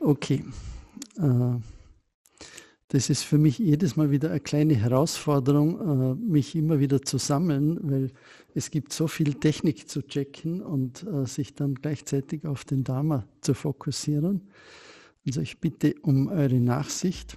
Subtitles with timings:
[0.00, 0.44] Okay.
[1.18, 1.58] Äh,
[2.88, 7.18] das ist für mich jedes Mal wieder eine kleine Herausforderung, äh, mich immer wieder zu
[7.18, 8.12] sammeln, weil
[8.54, 13.26] es gibt so viel Technik zu checken und äh, sich dann gleichzeitig auf den Dharma
[13.40, 14.48] zu fokussieren.
[15.26, 17.36] Also ich bitte um eure Nachsicht.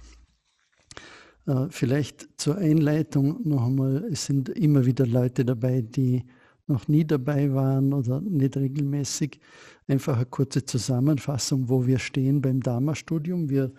[1.70, 6.26] Vielleicht zur Einleitung noch einmal, es sind immer wieder Leute dabei, die
[6.68, 9.40] noch nie dabei waren oder nicht regelmäßig,
[9.86, 13.48] einfach eine kurze Zusammenfassung, wo wir stehen beim Dharma-Studium.
[13.48, 13.72] Wir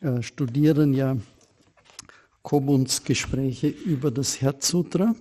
[0.00, 1.16] äh, studieren ja
[2.42, 5.14] Kobuns Gespräche über das Herzsutra.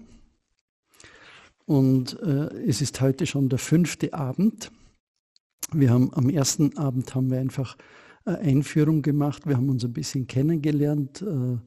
[1.66, 4.72] Und äh, es ist heute schon der fünfte Abend.
[5.72, 7.77] Wir haben am ersten Abend haben wir einfach
[8.25, 9.47] eine Einführung gemacht.
[9.47, 11.22] Wir haben uns ein bisschen kennengelernt.
[11.22, 11.58] Äh,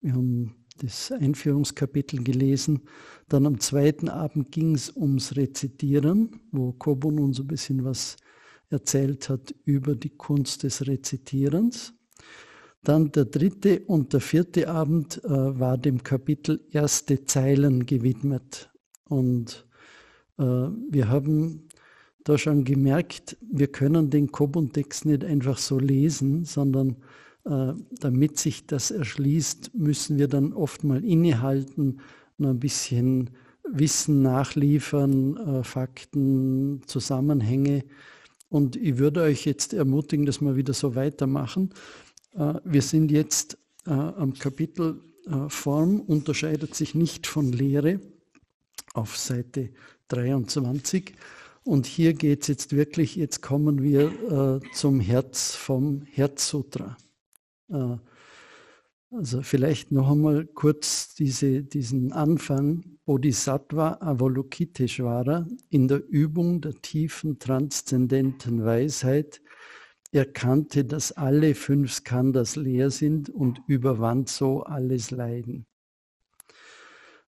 [0.00, 2.82] wir haben das Einführungskapitel gelesen.
[3.28, 8.16] Dann am zweiten Abend ging es ums Rezitieren, wo Kobun uns ein bisschen was
[8.70, 11.92] erzählt hat über die Kunst des Rezitierens.
[12.82, 18.70] Dann der dritte und der vierte Abend äh, war dem Kapitel erste Zeilen gewidmet.
[19.04, 19.66] Und
[20.38, 21.68] äh, wir haben
[22.24, 26.96] da schon gemerkt, wir können den Kobun-Text nicht einfach so lesen, sondern
[27.44, 32.00] damit sich das erschließt, müssen wir dann oft mal innehalten,
[32.36, 33.30] noch ein bisschen
[33.72, 37.84] Wissen nachliefern, äh, Fakten, Zusammenhänge.
[38.48, 41.70] Und ich würde euch jetzt ermutigen, dass wir wieder so weitermachen.
[42.34, 45.00] Äh, wir sind jetzt am Kapitel
[45.48, 47.98] Form unterscheidet sich nicht von Lehre
[48.92, 49.70] auf Seite
[50.08, 51.14] 23.
[51.64, 56.98] Und hier geht es jetzt wirklich, jetzt kommen wir zum Herz vom Herzsutra.
[57.70, 57.96] Äh,
[59.12, 62.84] also vielleicht noch einmal kurz diese, diesen Anfang.
[63.04, 69.42] Bodhisattva Avalokiteshvara in der Übung der tiefen transzendenten Weisheit
[70.12, 75.66] erkannte, dass alle fünf Skandhas leer sind und überwand so alles Leiden.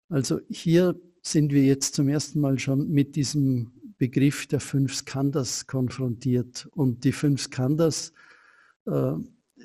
[0.10, 5.67] Also hier sind wir jetzt zum ersten Mal schon mit diesem Begriff der fünf Skandhas
[5.67, 6.67] konfrontiert.
[6.73, 8.14] Und die fünf Skandhas
[8.86, 9.14] äh,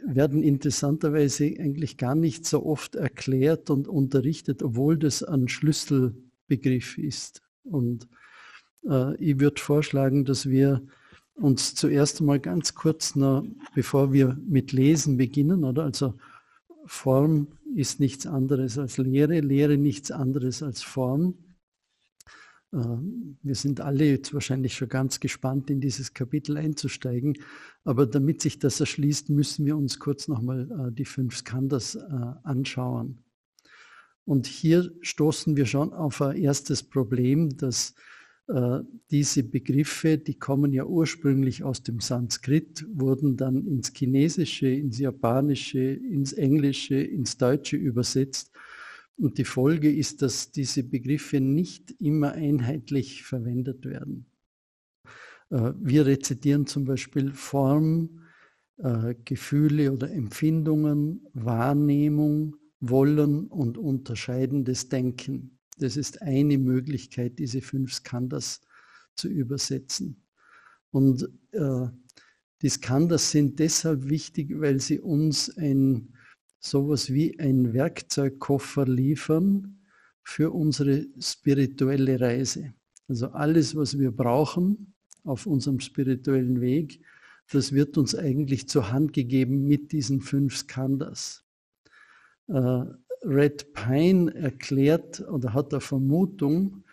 [0.07, 7.43] werden interessanterweise eigentlich gar nicht so oft erklärt und unterrichtet, obwohl das ein Schlüsselbegriff ist.
[7.65, 8.09] Und
[8.89, 10.83] äh, ich würde vorschlagen, dass wir
[11.35, 13.45] uns zuerst einmal ganz kurz noch,
[13.75, 15.85] bevor wir mit Lesen beginnen, oder?
[15.85, 16.15] Also
[16.87, 21.35] Form ist nichts anderes als Lehre, Lehre nichts anderes als Form.
[22.75, 27.39] Ähm, wir sind alle jetzt wahrscheinlich schon ganz gespannt, in dieses Kapitel einzusteigen.
[27.85, 32.01] Aber damit sich das erschließt, müssen wir uns kurz nochmal äh, die fünf Skandhas äh,
[32.43, 33.19] anschauen.
[34.25, 37.95] Und hier stoßen wir schon auf ein erstes Problem, dass
[38.49, 38.81] äh,
[39.11, 45.81] diese Begriffe, die kommen ja ursprünglich aus dem Sanskrit, wurden dann ins Chinesische, ins Japanische,
[45.81, 48.54] ins Englische, ins Deutsche übersetzt
[49.17, 54.27] und die Folge ist, dass diese Begriffe nicht immer einheitlich verwendet werden.
[55.51, 58.23] Äh, wir rezitieren zum Beispiel Form,
[58.79, 65.59] äh, Gefühle oder Empfindungen, Wahrnehmung, Wollen und unterscheidendes Denken.
[65.79, 68.61] Das ist eine Möglichkeit, diese fünf Skandhas
[69.15, 70.23] zu übersetzen.
[70.91, 71.87] Und äh,
[72.63, 76.14] die Skandhas sind deshalb wichtig, weil sie uns ein
[76.65, 79.81] sowas wie ein Werkzeugkoffer liefern
[80.23, 82.73] für unsere spirituelle Reise.
[83.07, 84.95] Also alles, was wir brauchen
[85.25, 87.01] auf unserem spirituellen Weg,
[87.53, 91.45] das wird uns eigentlich zur Hand gegeben mit diesen fünf Skandhas.
[92.49, 92.85] Äh,
[93.23, 96.85] Red Pine erklärt oder hat eine Vermutung,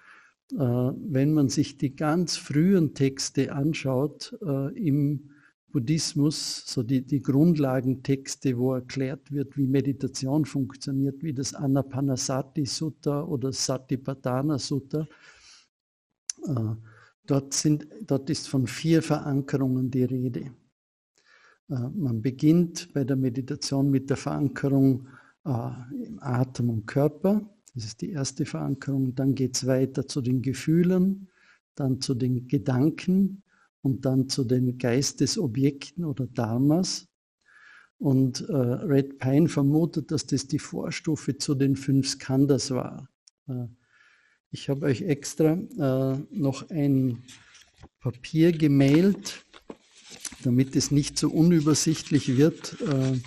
[0.52, 5.30] äh, wenn man sich die ganz frühen Texte anschaut äh, im
[5.72, 13.24] Buddhismus, so die, die Grundlagentexte, wo erklärt wird, wie Meditation funktioniert, wie das Anapanasati Sutta
[13.24, 15.08] oder Satipatthana Sutta.
[16.48, 16.76] Äh,
[17.26, 20.52] dort, sind, dort ist von vier Verankerungen die Rede.
[21.70, 25.08] Äh, man beginnt bei der Meditation mit der Verankerung
[25.46, 25.70] äh,
[26.06, 27.42] im Atem und Körper.
[27.74, 29.16] Das ist die erste Verankerung.
[29.16, 31.30] Dann geht es weiter zu den Gefühlen,
[31.76, 33.44] dann zu den Gedanken,
[33.82, 37.08] und dann zu den Geistesobjekten oder Dharmas.
[37.98, 43.10] Und äh, Red Pine vermutet, dass das die Vorstufe zu den fünf Skandhas war.
[43.48, 43.68] Äh,
[44.50, 47.24] ich habe euch extra äh, noch ein
[48.00, 49.46] Papier gemailt,
[50.44, 52.76] damit es nicht so unübersichtlich wird.
[52.82, 53.20] Äh,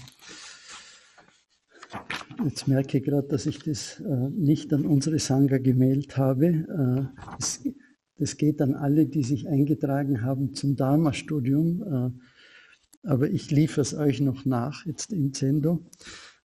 [2.44, 6.46] jetzt merke ich gerade, dass ich das äh, nicht an unsere Sangha gemailt habe.
[6.46, 7.62] Äh, es,
[8.18, 11.82] das geht an alle, die sich eingetragen haben zum Dharma-Studium.
[11.82, 15.84] Äh, aber ich liefere es euch noch nach, jetzt im Zendo.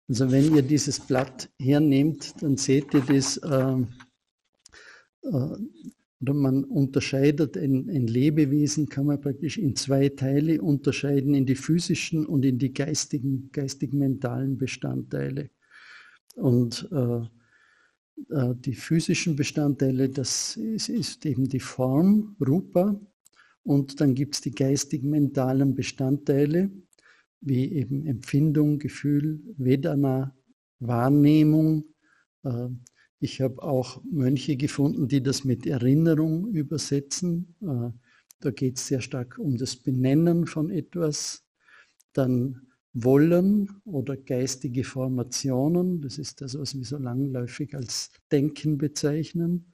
[0.08, 3.76] Also wenn ihr dieses Blatt hernehmt, dann seht ihr das, äh,
[5.22, 5.56] äh,
[6.20, 11.54] oder man unterscheidet ein, ein, Lebewesen, kann man praktisch in zwei Teile unterscheiden, in die
[11.54, 15.50] physischen und in die geistigen, geistig-mentalen Bestandteile.
[16.34, 17.20] Und äh,
[18.30, 23.00] die physischen Bestandteile, das ist, ist, eben die Form, Rupa,
[23.68, 26.70] und dann gibt es die geistig-mentalen Bestandteile,
[27.42, 30.34] wie eben Empfindung, Gefühl, Vedana,
[30.80, 31.84] Wahrnehmung.
[32.44, 32.68] Äh,
[33.20, 37.56] ich habe auch Mönche gefunden, die das mit Erinnerung übersetzen.
[37.60, 37.90] Äh,
[38.40, 41.44] da geht es sehr stark um das Benennen von etwas.
[42.14, 42.67] Dann
[43.04, 49.72] wollen oder geistige Formationen, das ist das, was wir so langläufig als Denken bezeichnen,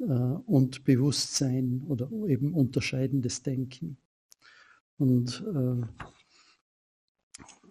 [0.00, 3.96] äh, und Bewusstsein oder eben unterscheidendes Denken.
[4.98, 5.86] Und äh,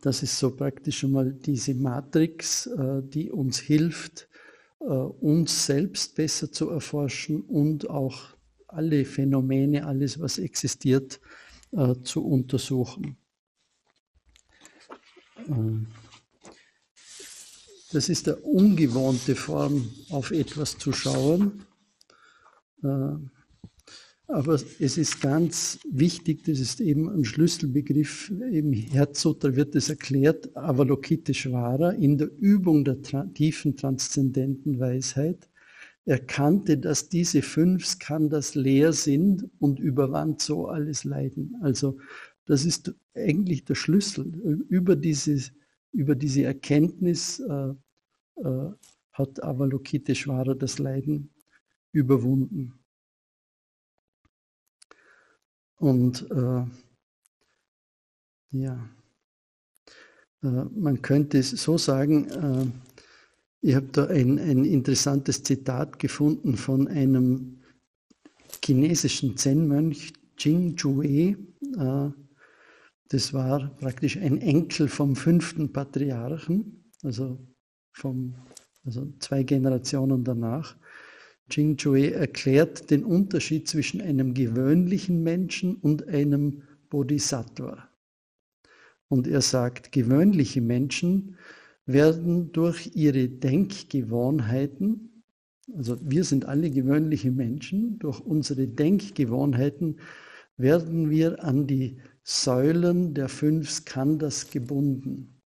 [0.02, 4.30] das ist so praktisch schon mal diese Matrix, äh, die uns hilft,
[4.80, 8.36] uns selbst besser zu erforschen und auch
[8.68, 11.22] alle Phänomene, alles, was existiert,
[12.04, 13.16] zu untersuchen.
[15.48, 15.88] Ähm,
[17.92, 21.64] das ist eine ungewohnte Form, auf etwas zu schauen.
[22.84, 23.16] Äh,
[24.28, 30.56] aber es ist ganz wichtig, das ist eben ein Schlüsselbegriff, im Herzsutra wird es erklärt,
[30.58, 33.02] Avalokiteshvara, in der Übung der
[33.34, 35.50] tiefen transzendenten Weisheit,
[36.06, 41.56] erkannte, dass diese fünf Skandhas leer sind und überwand so alles Leiden.
[41.62, 41.98] Also
[42.46, 44.26] das ist eigentlich der Schlüssel.
[44.70, 45.52] Über diese,
[45.92, 47.74] über diese Erkenntnis äh,
[48.36, 48.72] äh,
[49.14, 51.30] hat Avalokiteshvara das Leiden
[51.92, 52.74] überwunden.
[55.78, 56.66] Und äh,
[58.52, 58.90] ja,
[60.42, 62.68] äh, man könnte es so sagen, äh,
[63.62, 67.62] ich habe da ein, ein interessantes Zitat gefunden von einem
[68.64, 71.38] chinesischen Zen-Mönch, Jing Jue,
[73.10, 77.38] das war praktisch ein Enkel vom fünften Patriarchen, also,
[77.92, 78.36] vom,
[78.84, 80.76] also zwei Generationen danach.
[81.52, 87.90] Jing Jue erklärt den Unterschied zwischen einem gewöhnlichen Menschen und einem Bodhisattva.
[89.10, 91.38] Und er sagt, gewöhnliche Menschen
[91.86, 95.24] werden durch ihre Denkgewohnheiten,
[95.76, 100.00] also wir sind alle gewöhnliche Menschen, durch unsere Denkgewohnheiten
[100.58, 105.42] werden wir an die Säulen der fünf Skandhas gebunden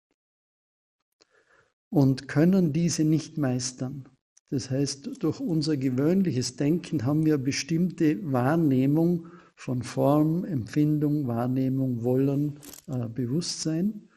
[1.89, 4.07] und können diese nicht meistern.
[4.51, 12.59] Das heißt, durch unser gewöhnliches Denken haben wir bestimmte Wahrnehmung von Form, Empfindung, Wahrnehmung, Wollen,
[12.87, 14.07] äh, Bewusstsein.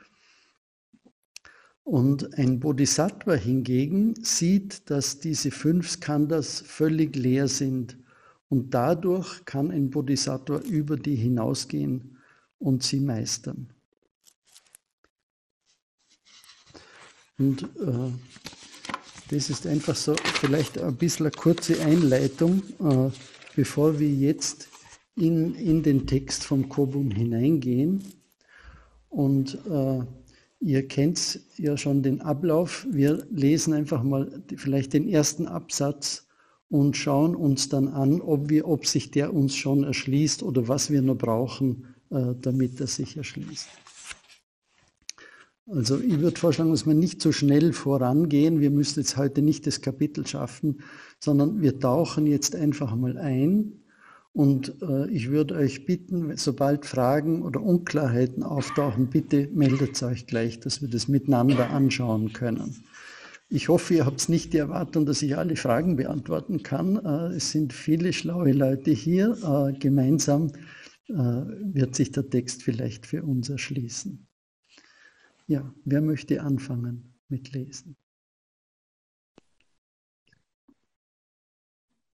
[1.83, 7.99] Und ein Bodhisattva hingegen sieht, dass diese fünf Skandhas völlig leer sind.
[8.49, 12.19] Und dadurch kann ein Bodhisattva über die hinausgehen
[12.61, 13.69] und sie meistern.
[17.39, 18.13] Und äh,
[19.31, 23.11] das ist einfach so vielleicht ein bisschen eine kurze Einleitung, äh,
[23.57, 24.69] bevor wir jetzt
[25.17, 28.05] in, in den Text vom Kobun hineingehen.
[29.09, 30.05] Und äh,
[30.61, 32.87] ihr kennt ja schon den Ablauf.
[32.91, 36.27] Wir lesen einfach mal vielleicht den ersten Absatz
[36.69, 40.91] und schauen uns dann an, ob, wir, ob sich der uns schon erschließt oder was
[40.91, 43.69] wir noch brauchen, damit das sich erschließt.
[45.73, 48.61] Also ich würde vorschlagen, dass wir nicht so schnell vorangehen.
[48.61, 50.81] Wir müssen jetzt heute nicht das Kapitel schaffen,
[51.21, 53.73] sondern wir tauchen jetzt einfach mal ein.
[54.33, 60.61] Und äh, ich würde euch bitten, sobald Fragen oder Unklarheiten auftauchen, bitte meldet euch gleich,
[60.61, 62.85] dass wir das miteinander anschauen können.
[63.49, 66.97] Ich hoffe, ihr habt nicht die Erwartung, dass ich alle Fragen beantworten kann.
[66.97, 69.37] Äh, es sind viele schlaue Leute hier.
[69.43, 70.51] Äh, gemeinsam äh,
[71.11, 74.27] wird sich der Text vielleicht für uns erschließen.
[75.47, 77.97] Ja, wer möchte anfangen mit Lesen?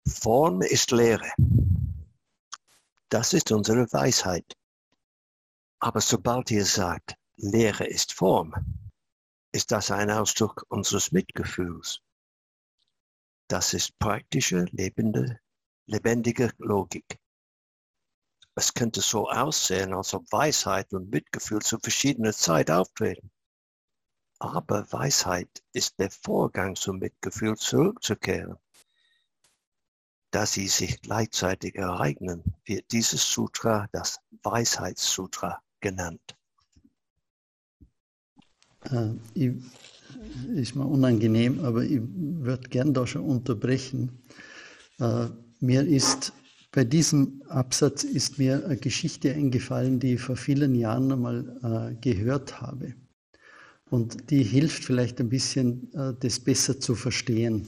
[0.07, 1.29] Form ist Lehre.
[3.09, 4.55] Das ist unsere Weisheit.
[5.79, 8.53] Aber sobald ihr sagt, Lehre ist Form,
[9.51, 12.01] ist das ein Ausdruck unseres Mitgefühls.
[13.47, 15.39] Das ist praktische, lebende,
[15.85, 17.19] lebendige Logik.
[18.55, 23.29] Es könnte so aussehen, als ob Weisheit und Mitgefühl zu verschiedener Zeit auftreten.
[24.39, 28.57] Aber Weisheit ist der Vorgang zum Mitgefühl zurückzukehren.
[30.31, 36.35] Da sie sich gleichzeitig ereignen, wird dieses Sutra das Weisheitssutra genannt.
[38.83, 39.15] Äh,
[40.53, 44.23] ist mir unangenehm, aber ich würde gern da schon unterbrechen.
[44.99, 45.27] Äh,
[45.59, 46.33] mir ist
[46.75, 51.95] bei diesem Absatz ist mir eine Geschichte eingefallen, die ich vor vielen Jahren einmal äh,
[52.01, 52.95] gehört habe.
[53.89, 57.65] Und die hilft vielleicht ein bisschen, äh, das besser zu verstehen.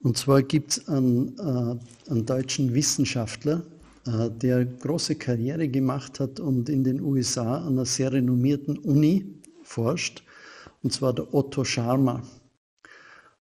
[0.00, 3.62] Und zwar gibt es einen, äh, einen, deutschen Wissenschaftler,
[4.04, 9.40] äh, der große Karriere gemacht hat und in den USA an einer sehr renommierten Uni
[9.62, 10.22] forscht,
[10.82, 12.22] und zwar der Otto Scharmer.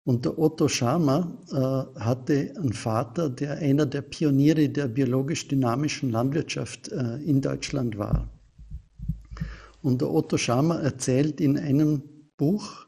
[0.06, 6.92] Und der Otto Scharmer äh, hatte einen Vater, der einer der Pioniere der biologisch-dynamischen Landwirtschaft
[6.92, 8.28] äh, in Deutschland war.
[9.82, 12.04] Und der Otto Scharmer erzählt in einem
[12.36, 12.86] Buch,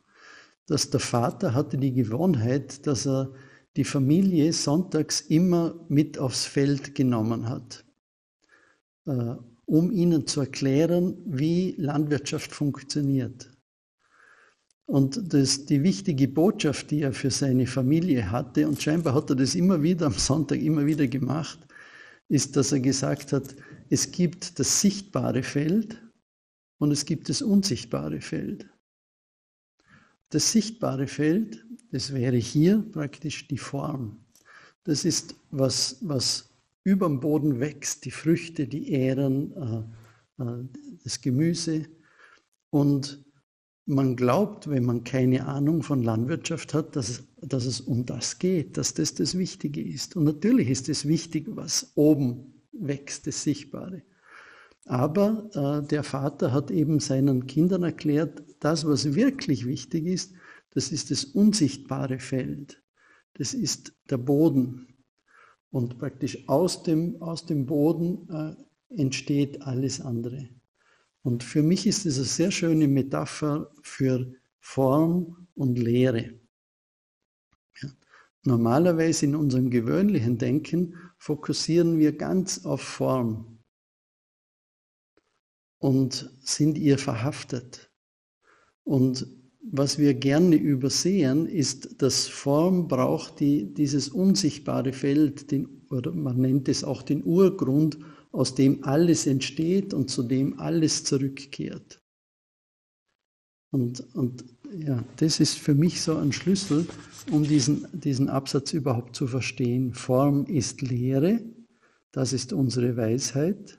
[0.67, 3.33] dass der Vater hatte die Gewohnheit, dass er
[3.77, 7.85] die Familie sonntags immer mit aufs Feld genommen hat,
[9.07, 9.35] äh,
[9.65, 13.51] um ihnen zu erklären, wie Landwirtschaft funktioniert.
[14.89, 19.37] Und das, die wichtige Botschaft, die er für seine Familie hatte, und scheinbar hat er
[19.37, 21.59] das immer wieder am Sonntag immer wieder gemacht,
[22.29, 23.55] ist, dass er gesagt hat,
[23.91, 26.03] es gibt das sichtbare Feld
[26.79, 28.67] und es gibt das unsichtbare Feld.
[30.31, 34.25] Das sichtbare Feld, das wäre hier praktisch die Form.
[34.85, 36.49] Das ist, was, was
[36.83, 39.53] über dem Boden wächst, die Früchte, die Ähren,
[40.39, 40.65] äh, äh,
[41.05, 41.85] das Gemüse.
[42.71, 43.28] Und
[43.89, 48.39] man glaubt, wenn man keine Ahnung von Landwirtschaft hat, dass es, dass es um das
[48.39, 50.15] geht, dass das das Wichtige ist.
[50.15, 54.03] Und natürlich ist es wichtig, was oben wächst, das Sichtbare.
[54.85, 60.35] Aber äh, der Vater hat eben seinen Kindern erklärt, das, was wirklich wichtig ist,
[60.71, 62.83] das ist das unsichtbare Feld.
[63.35, 64.87] Das ist der Boden.
[65.71, 70.49] Und praktisch aus dem, aus dem Boden äh, entsteht alles andere.
[71.23, 76.41] Und für mich ist es eine sehr schöne Metapher für Form und Lehre.
[77.81, 77.89] Ja.
[78.45, 83.59] Normalerweise in unserem gewöhnlichen Denken fokussieren wir ganz auf Form
[85.79, 87.91] und sind ihr verhaftet.
[88.85, 89.27] Und
[89.61, 96.39] was wir gerne übersehen, ist, dass Form braucht die, dieses unsichtbare Feld, den, oder man
[96.39, 97.99] nennt es auch den Urgrund,
[98.33, 102.01] aus dem alles entsteht und zu dem alles zurückkehrt.
[103.71, 106.87] Und, und ja, das ist für mich so ein Schlüssel,
[107.31, 109.93] um diesen, diesen Absatz überhaupt zu verstehen.
[109.93, 111.41] Form ist Lehre,
[112.13, 113.79] das ist unsere Weisheit.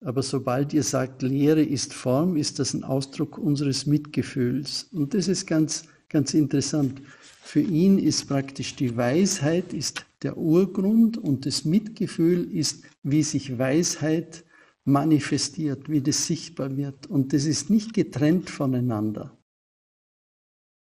[0.00, 4.84] Aber sobald ihr sagt, Lehre ist Form, ist das ein Ausdruck unseres Mitgefühls.
[4.92, 7.02] Und das ist ganz, ganz interessant.
[7.48, 13.56] Für ihn ist praktisch die Weisheit ist der Urgrund und das Mitgefühl ist, wie sich
[13.56, 14.44] Weisheit
[14.84, 17.06] manifestiert, wie das sichtbar wird.
[17.06, 19.34] Und das ist nicht getrennt voneinander.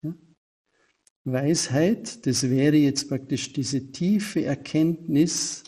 [0.02, 0.12] Ja?
[1.22, 5.62] Weisheit, das wäre jetzt praktisch diese tiefe Erkenntnis,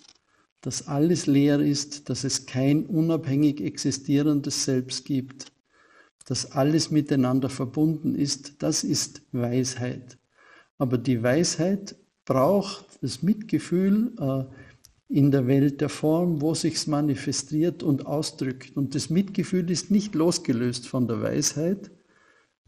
[0.62, 5.52] dass alles leer ist, dass es kein unabhängig existierendes Selbst gibt,
[6.24, 10.18] dass alles miteinander verbunden ist, das ist Weisheit.
[10.78, 14.44] Aber die Weisheit braucht das Mitgefühl äh,
[15.08, 18.76] in der Welt der Form, wo sich's manifestiert und ausdrückt.
[18.76, 21.90] Und das Mitgefühl ist nicht losgelöst von der Weisheit,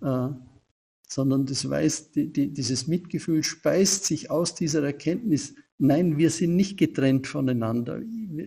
[0.01, 0.29] äh,
[1.07, 5.55] sondern das Weiß, die, die, dieses Mitgefühl speist sich aus dieser Erkenntnis.
[5.79, 8.01] Nein, wir sind nicht getrennt voneinander.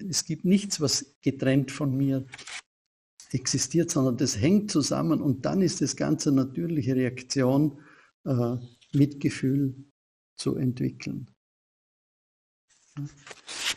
[0.10, 2.26] Es gibt nichts, was getrennt von mir
[3.32, 7.80] existiert, sondern das hängt zusammen und dann ist das Ganze natürliche Reaktion,
[8.26, 8.56] äh,
[8.94, 9.76] Mitgefühl
[10.36, 11.30] zu entwickeln.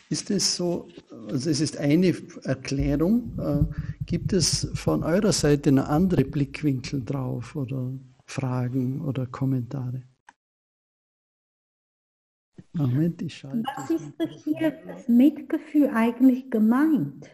[0.09, 0.87] Ist es so,
[1.27, 3.65] also es ist eine Erklärung, äh,
[4.05, 7.93] gibt es von eurer Seite eine andere Blickwinkel drauf oder
[8.25, 10.03] Fragen oder Kommentare?
[12.73, 13.63] Moment, ich schalte.
[13.75, 17.29] Was ist hier das Mitgefühl eigentlich gemeint?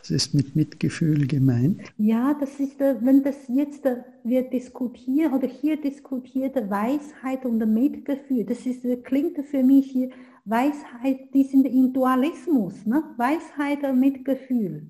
[0.00, 1.82] Was ist mit Mitgefühl gemeint?
[1.96, 7.58] Ja, das ist, äh, wenn das jetzt äh, wir diskutieren oder hier diskutierte Weisheit und
[7.72, 10.10] Mitgefühl, das ist, äh, klingt für mich hier
[10.44, 13.02] Weisheit, die sind im Dualismus, ne?
[13.16, 14.86] Weisheit und Mitgefühl.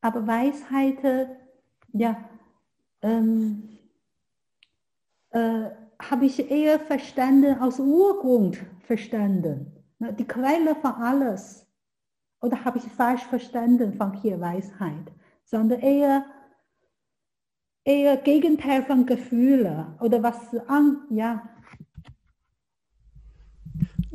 [0.00, 0.98] Aber Weisheit,
[1.92, 2.28] ja,
[3.02, 3.78] ähm,
[5.30, 9.72] äh, habe ich eher verstanden, aus Urgrund verstanden.
[9.98, 10.12] Ne?
[10.12, 11.67] Die Quelle von alles.
[12.40, 15.12] Oder habe ich falsch verstanden von hier Weisheit?
[15.44, 16.24] Sondern eher,
[17.84, 20.36] eher Gegenteil von Gefühle oder was
[20.68, 21.48] an, ja.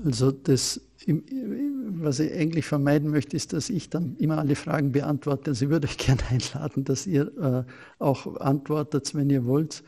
[0.03, 5.51] Also das, was ich eigentlich vermeiden möchte, ist, dass ich dann immer alle Fragen beantworte.
[5.51, 7.63] Also ich würde euch gerne einladen, dass ihr äh,
[7.99, 9.83] auch antwortet, wenn ihr wollt.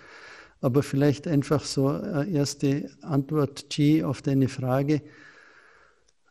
[0.61, 5.01] Aber vielleicht einfach so äh, erste Antwort, G, auf deine Frage.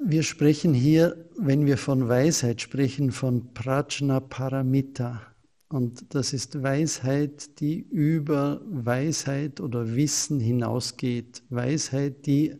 [0.00, 5.22] Wir sprechen hier, wenn wir von Weisheit sprechen, von Prajna Paramita.
[5.68, 11.42] Und das ist Weisheit, die über Weisheit oder Wissen hinausgeht.
[11.48, 12.56] Weisheit, die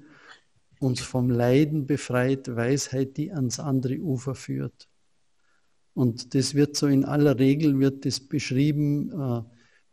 [0.79, 4.89] uns vom Leiden befreit, Weisheit, die ans andere Ufer führt.
[5.93, 9.11] Und das wird so in aller Regel wird das beschrieben,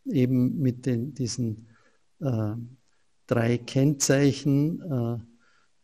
[0.06, 1.68] äh, eben mit den, diesen
[2.20, 2.54] äh,
[3.28, 5.31] drei Kennzeichen, äh,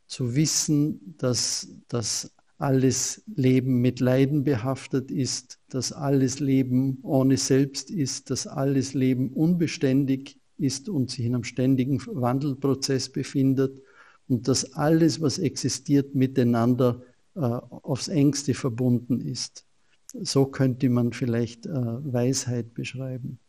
[0.08, 7.92] zu wissen, dass, dass alles Leben mit Leiden behaftet ist, dass alles Leben ohne Selbst
[7.92, 13.82] ist, dass alles Leben unbeständig ist und sich in einem ständigen Wandelprozess befindet
[14.28, 17.04] und dass alles, was existiert, miteinander
[17.36, 19.66] äh, aufs engste verbunden ist.
[20.14, 23.40] So könnte man vielleicht äh, Weisheit beschreiben.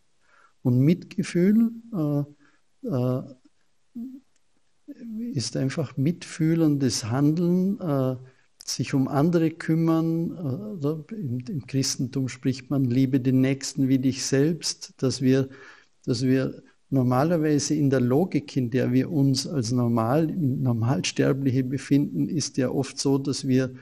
[0.63, 3.23] Und Mitgefühl äh, äh
[5.35, 8.17] ist einfach mitfühlendes Handeln, äh,
[8.65, 10.79] sich um andere kümmern.
[10.83, 15.49] Äh, Im, Im, Christentum spricht man, liebe den Nächsten wie dich selbst, dass wir,
[16.05, 22.57] dass wir normalerweise in der Logik, in der wir uns als normal, Normalsterbliche befinden, ist
[22.57, 23.75] ja oft so, dass wir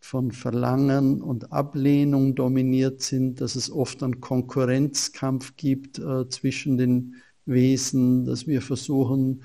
[0.00, 7.16] von Verlangen und Ablehnung dominiert sind, dass es oft einen Konkurrenzkampf gibt äh, zwischen den
[7.46, 9.42] Wesen, dass wir versuchen,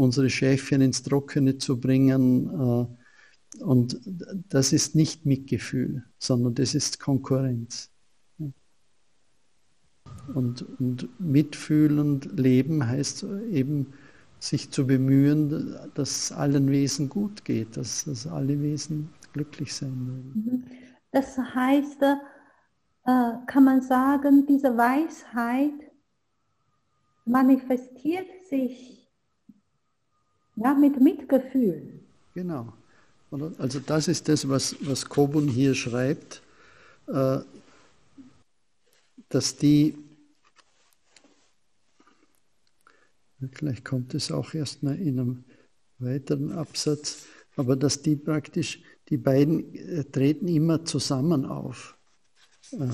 [0.00, 2.48] unsere Schäfchen ins Trockene zu bringen.
[2.48, 4.00] Äh, und
[4.48, 7.90] das ist nicht Mitgefühl, sondern das ist Konkurrenz.
[10.34, 13.92] Und, und mitfühlend leben heißt eben,
[14.38, 20.32] sich zu bemühen, dass allen Wesen gut geht, dass, dass alle Wesen glücklich sein werden.
[20.34, 20.64] Mhm.
[21.12, 25.90] Das heißt, äh, kann man sagen, diese Weisheit
[27.26, 28.99] manifestiert sich
[30.62, 32.00] ja, mit Mitgefühl.
[32.34, 32.72] Genau.
[33.58, 36.42] Also das ist das, was, was Kobun hier schreibt,
[37.06, 37.38] äh,
[39.28, 39.96] dass die,
[43.52, 45.44] vielleicht kommt es auch erst mal in einem
[45.98, 51.96] weiteren Absatz, aber dass die praktisch, die beiden äh, treten immer zusammen auf.
[52.72, 52.88] Äh,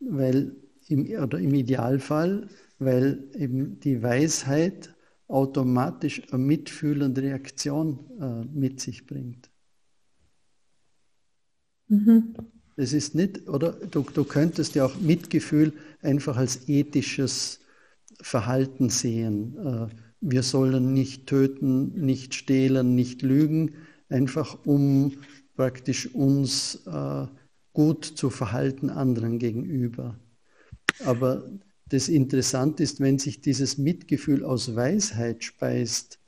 [0.00, 0.54] weil
[0.88, 4.94] im, oder im Idealfall, weil eben die Weisheit
[5.28, 9.50] automatisch eine mitfühlende Reaktion äh, mit sich bringt.
[11.88, 12.34] Mhm.
[12.76, 17.60] Es ist nicht, oder du, du könntest ja auch Mitgefühl einfach als ethisches
[18.20, 19.56] Verhalten sehen.
[19.58, 19.88] Äh,
[20.20, 23.74] wir sollen nicht töten, nicht stehlen, nicht lügen,
[24.08, 25.12] einfach um
[25.54, 27.26] praktisch uns äh,
[27.72, 30.18] gut zu verhalten anderen gegenüber.
[31.04, 31.44] Aber
[31.88, 36.18] das Interessante ist, wenn sich dieses Mitgefühl aus Weisheit speist,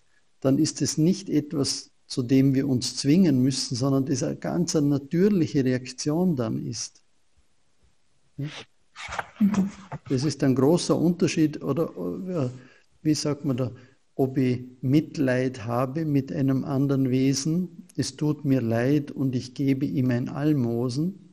[0.40, 4.75] dann ist es nicht etwas, zu dem wir uns zwingen müssen, sondern das eine ganz
[4.75, 7.03] natürliche Reaktion dann ist.
[10.09, 12.51] Das ist ein großer Unterschied, oder
[13.03, 13.73] wie sagt man da,
[14.14, 19.87] ob ich Mitleid habe mit einem anderen Wesen, es tut mir leid und ich gebe
[19.87, 21.27] ihm ein Almosen,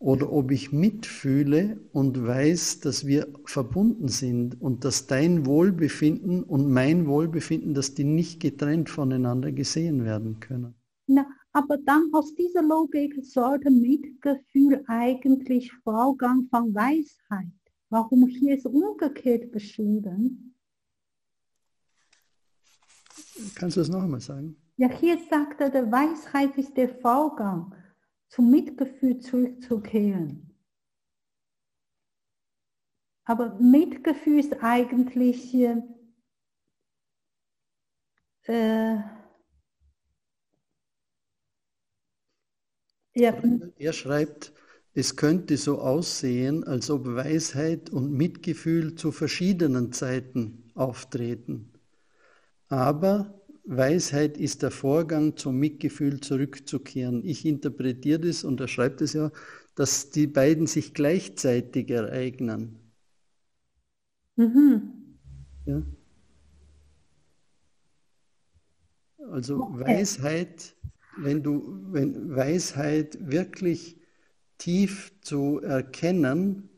[0.00, 6.72] oder ob ich mitfühle und weiß, dass wir verbunden sind und dass dein Wohlbefinden und
[6.72, 10.74] mein Wohlbefinden, dass die nicht getrennt voneinander gesehen werden können.
[11.06, 17.52] Na, aber dann aus dieser Logik sollte Mitgefühl eigentlich Vorgang von Weisheit.
[17.90, 20.54] Warum hier ist umgekehrt beschrieben?
[23.54, 24.56] Kannst du das noch einmal sagen?
[24.78, 27.74] Ja, hier sagt er, der Weisheit ist der Vorgang
[28.30, 30.56] zum Mitgefühl zurückzukehren.
[33.24, 35.76] Aber Mitgefühl ist eigentlich äh,
[43.14, 43.42] ja.
[43.76, 44.52] Er schreibt,
[44.94, 51.72] es könnte so aussehen, als ob Weisheit und Mitgefühl zu verschiedenen Zeiten auftreten.
[52.68, 57.24] Aber Weisheit ist der Vorgang, zum Mitgefühl zurückzukehren.
[57.24, 59.30] Ich interpretiere das, und er schreibt es ja,
[59.74, 62.78] dass die beiden sich gleichzeitig ereignen.
[64.36, 65.18] Mhm.
[65.66, 65.82] Ja?
[69.30, 69.84] Also okay.
[69.84, 70.74] Weisheit,
[71.18, 74.00] wenn du, wenn Weisheit wirklich
[74.58, 76.69] tief zu erkennen,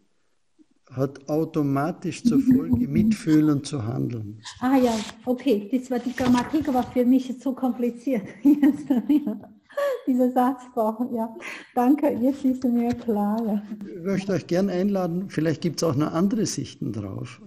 [0.97, 4.41] hat automatisch zur Folge, mitfühlen zu handeln.
[4.61, 8.23] Ah ja, okay, das war die Grammatik war für mich zu kompliziert.
[10.07, 11.35] Dieser Satzbau, ja.
[11.75, 13.43] Danke, jetzt ist es mir klar.
[13.47, 13.63] Ja.
[13.97, 17.41] Ich möchte euch gerne einladen, vielleicht gibt es auch noch andere Sichten drauf.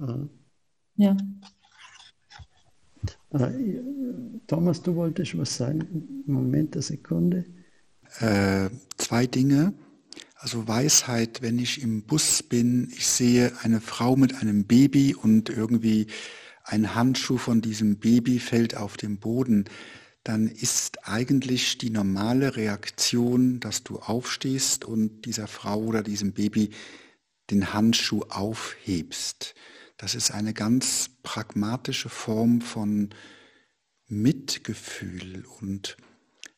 [0.95, 1.15] Ja.
[3.31, 3.81] Äh,
[4.47, 6.23] Thomas, du wolltest was sagen?
[6.25, 7.45] Moment, eine Sekunde.
[8.19, 9.73] Äh, zwei Dinge.
[10.45, 15.49] Also Weisheit, wenn ich im Bus bin, ich sehe eine Frau mit einem Baby und
[15.49, 16.05] irgendwie
[16.63, 19.65] ein Handschuh von diesem Baby fällt auf den Boden,
[20.23, 26.69] dann ist eigentlich die normale Reaktion, dass du aufstehst und dieser Frau oder diesem Baby
[27.49, 29.55] den Handschuh aufhebst.
[29.97, 33.09] Das ist eine ganz pragmatische Form von
[34.05, 35.97] Mitgefühl und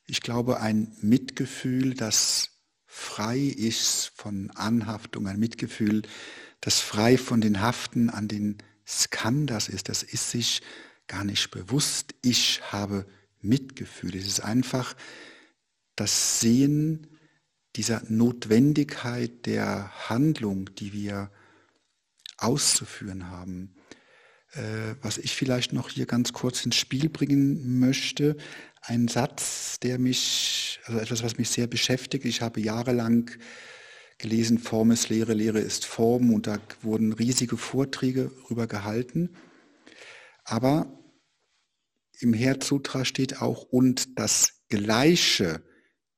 [0.08, 2.57] ich glaube ein Mitgefühl, das
[2.88, 6.02] frei ist von Anhaftung, ein Mitgefühl,
[6.62, 9.89] das frei von den Haften an den Skandas ist.
[9.89, 10.62] Das ist sich
[11.08, 12.15] gar nicht bewusst.
[12.23, 13.06] Ich habe
[13.41, 14.15] Mitgefühl.
[14.15, 14.95] Es ist einfach
[15.95, 17.08] das Sehen
[17.76, 21.30] dieser Notwendigkeit der Handlung, die wir
[22.38, 23.76] auszuführen haben.
[24.54, 28.38] Äh, was ich vielleicht noch hier ganz kurz ins Spiel bringen möchte,
[28.88, 32.23] ein Satz, der mich, also etwas, was mich sehr beschäftigt.
[32.23, 33.30] Ich habe jahrelang
[34.17, 39.36] gelesen, Form ist Lehre, Lehre ist Form und da wurden riesige Vorträge darüber gehalten.
[40.45, 40.97] Aber
[42.19, 45.62] im Herzsutra steht auch, und das Gleiche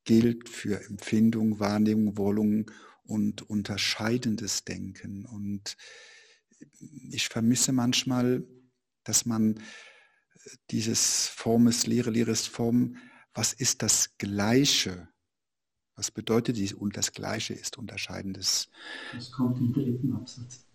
[0.06, 2.72] gilt für Empfindung, Wahrnehmung, Wollung
[3.04, 5.26] und unterscheidendes Denken.
[5.26, 5.76] Und
[7.10, 8.44] ich vermisse manchmal,
[9.04, 9.60] dass man
[10.72, 12.98] dieses Form ist Lehre, Lehre ist Form,
[13.34, 15.08] was ist das Gleiche?
[15.96, 18.70] Was bedeutet dies und das Gleiche ist Unterscheidendes?
[19.14, 20.66] Das kommt im dritten Absatz.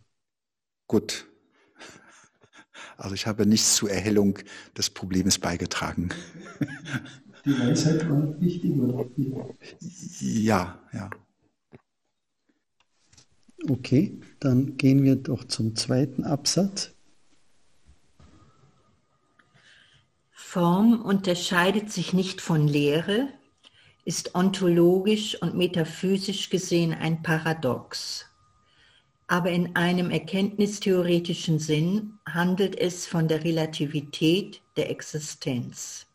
[0.87, 1.27] Gut.
[2.97, 4.39] Also ich habe nichts zur Erhellung
[4.77, 6.11] des Problems beigetragen.
[7.45, 9.09] Die Weisheit war wichtig, oder?
[10.21, 11.11] Ja, ja.
[13.69, 16.94] Okay, dann gehen wir doch zum zweiten Absatz.
[20.55, 23.27] Form unterscheidet sich nicht von Lehre,
[24.05, 28.27] ist ontologisch und metaphysisch gesehen ein Paradox.
[29.27, 36.07] Aber in einem erkenntnistheoretischen Sinn handelt es von der Relativität der Existenz.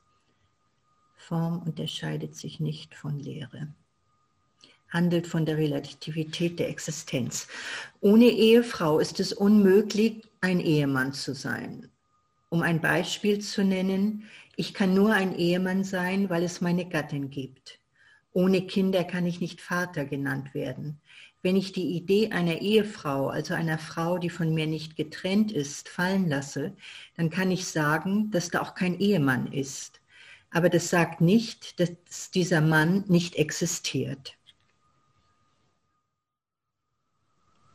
[1.17, 3.67] Form unterscheidet sich nicht von Lehre.
[4.87, 7.45] Handelt von der Relativität der Existenz.
[7.99, 11.89] Ohne Ehefrau ist es unmöglich, ein Ehemann zu sein.
[12.49, 14.23] Um ein Beispiel zu nennen,
[14.55, 17.79] ich kann nur ein Ehemann sein, weil es meine Gattin gibt.
[18.33, 20.99] Ohne Kinder kann ich nicht Vater genannt werden.
[21.41, 25.87] Wenn ich die Idee einer Ehefrau, also einer Frau, die von mir nicht getrennt ist,
[25.87, 26.75] fallen lasse,
[27.15, 30.01] dann kann ich sagen, dass da auch kein Ehemann ist.
[30.51, 34.35] Aber das sagt nicht, dass dieser Mann nicht existiert.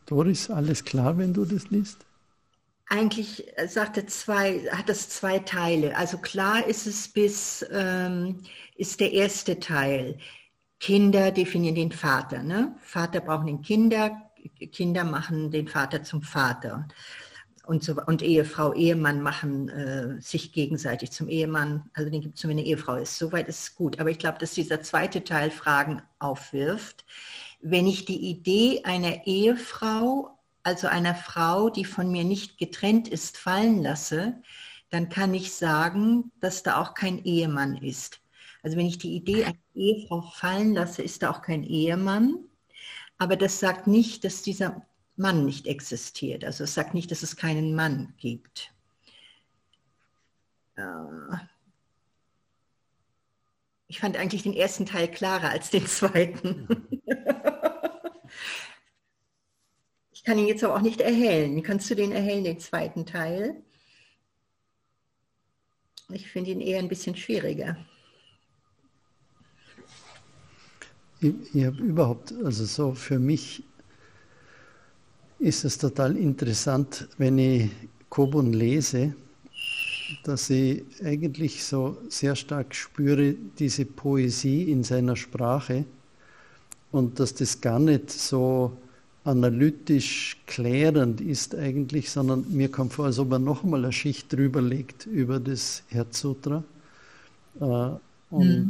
[0.06, 2.04] Doris, alles klar, wenn du das liest?
[2.86, 5.96] Eigentlich äh, sagte zwei, hat es zwei Teile.
[5.96, 8.42] Also klar ist es bis, ähm,
[8.76, 10.18] ist der erste Teil.
[10.80, 12.42] Kinder definieren den Vater.
[12.42, 12.76] Ne?
[12.80, 14.20] Vater brauchen den Kinder,
[14.72, 16.86] Kinder machen den Vater zum Vater.
[17.66, 21.88] Und, so, und Ehefrau, Ehemann machen äh, sich gegenseitig zum Ehemann.
[21.94, 23.18] Also den gibt es wenn eine Ehefrau ist.
[23.18, 23.98] Soweit ist es gut.
[23.98, 27.06] Aber ich glaube, dass dieser zweite Teil Fragen aufwirft.
[27.62, 30.33] Wenn ich die Idee einer Ehefrau
[30.64, 34.42] also einer Frau, die von mir nicht getrennt ist, fallen lasse,
[34.90, 38.20] dann kann ich sagen, dass da auch kein Ehemann ist.
[38.62, 42.38] Also wenn ich die Idee einer Ehefrau fallen lasse, ist da auch kein Ehemann.
[43.18, 46.44] Aber das sagt nicht, dass dieser Mann nicht existiert.
[46.44, 48.72] Also es sagt nicht, dass es keinen Mann gibt.
[50.76, 50.82] Äh,
[53.86, 56.66] ich fand eigentlich den ersten Teil klarer als den zweiten.
[60.24, 61.62] Ich kann ihn jetzt aber auch nicht erhellen.
[61.62, 63.56] Kannst du den erhellen, den zweiten Teil?
[66.08, 67.76] Ich finde ihn eher ein bisschen schwieriger.
[71.20, 73.64] Ich, ich habe überhaupt, also so für mich
[75.40, 77.70] ist es total interessant, wenn ich
[78.08, 79.14] Kobun lese,
[80.22, 85.84] dass ich eigentlich so sehr stark spüre, diese Poesie in seiner Sprache
[86.92, 88.78] und dass das gar nicht so
[89.24, 94.32] analytisch klärend ist eigentlich, sondern mir kommt vor, als ob er noch einmal eine Schicht
[94.32, 96.62] drüber legt über das Herzsutra.
[97.58, 97.64] Äh,
[98.30, 98.68] und mhm.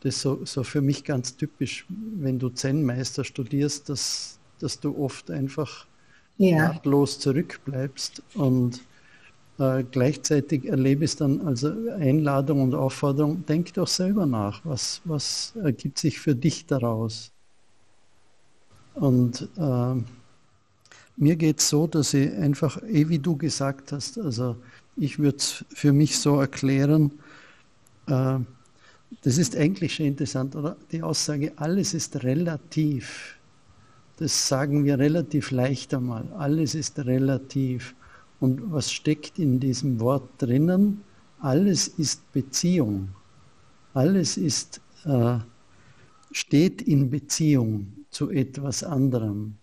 [0.00, 4.96] das ist so, so für mich ganz typisch, wenn du Zen-Meister studierst, dass, dass du
[4.98, 5.86] oft einfach
[6.36, 6.66] ja.
[6.66, 8.80] ratlos zurückbleibst und
[9.58, 15.54] äh, gleichzeitig erlebe ich dann also Einladung und Aufforderung, denk doch selber nach, was, was
[15.56, 17.32] ergibt sich für dich daraus?
[18.98, 19.94] Und äh,
[21.16, 24.56] mir geht es so, dass ich einfach, eh wie du gesagt hast, also
[24.96, 27.12] ich würde es für mich so erklären,
[28.08, 28.38] äh,
[29.22, 30.76] das ist eigentlich schon interessant, oder?
[30.90, 33.36] Die Aussage, alles ist relativ.
[34.18, 36.24] Das sagen wir relativ leicht einmal.
[36.36, 37.94] Alles ist relativ.
[38.40, 41.02] Und was steckt in diesem Wort drinnen?
[41.40, 43.08] Alles ist Beziehung.
[43.94, 45.38] Alles ist, äh,
[46.32, 49.58] steht in Beziehung zu etwas anderem.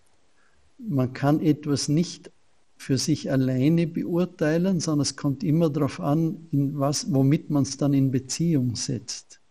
[0.78, 2.30] Man kann etwas nicht
[2.78, 7.92] für sich alleine beurteilen, sondern es kommt immer darauf an, was, womit man es dann
[7.92, 9.42] in Beziehung setzt.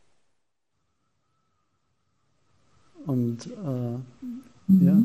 [3.05, 4.87] Und äh, mhm.
[4.87, 5.03] ja.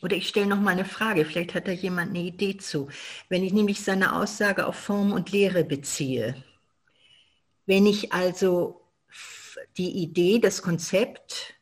[0.00, 2.86] Oder ich stelle noch mal eine Frage, vielleicht hat da jemand eine Idee zu.
[3.28, 6.36] Wenn ich nämlich seine Aussage auf Form und Lehre beziehe,
[7.66, 8.80] wenn ich also
[9.76, 11.53] die Idee, das Konzept,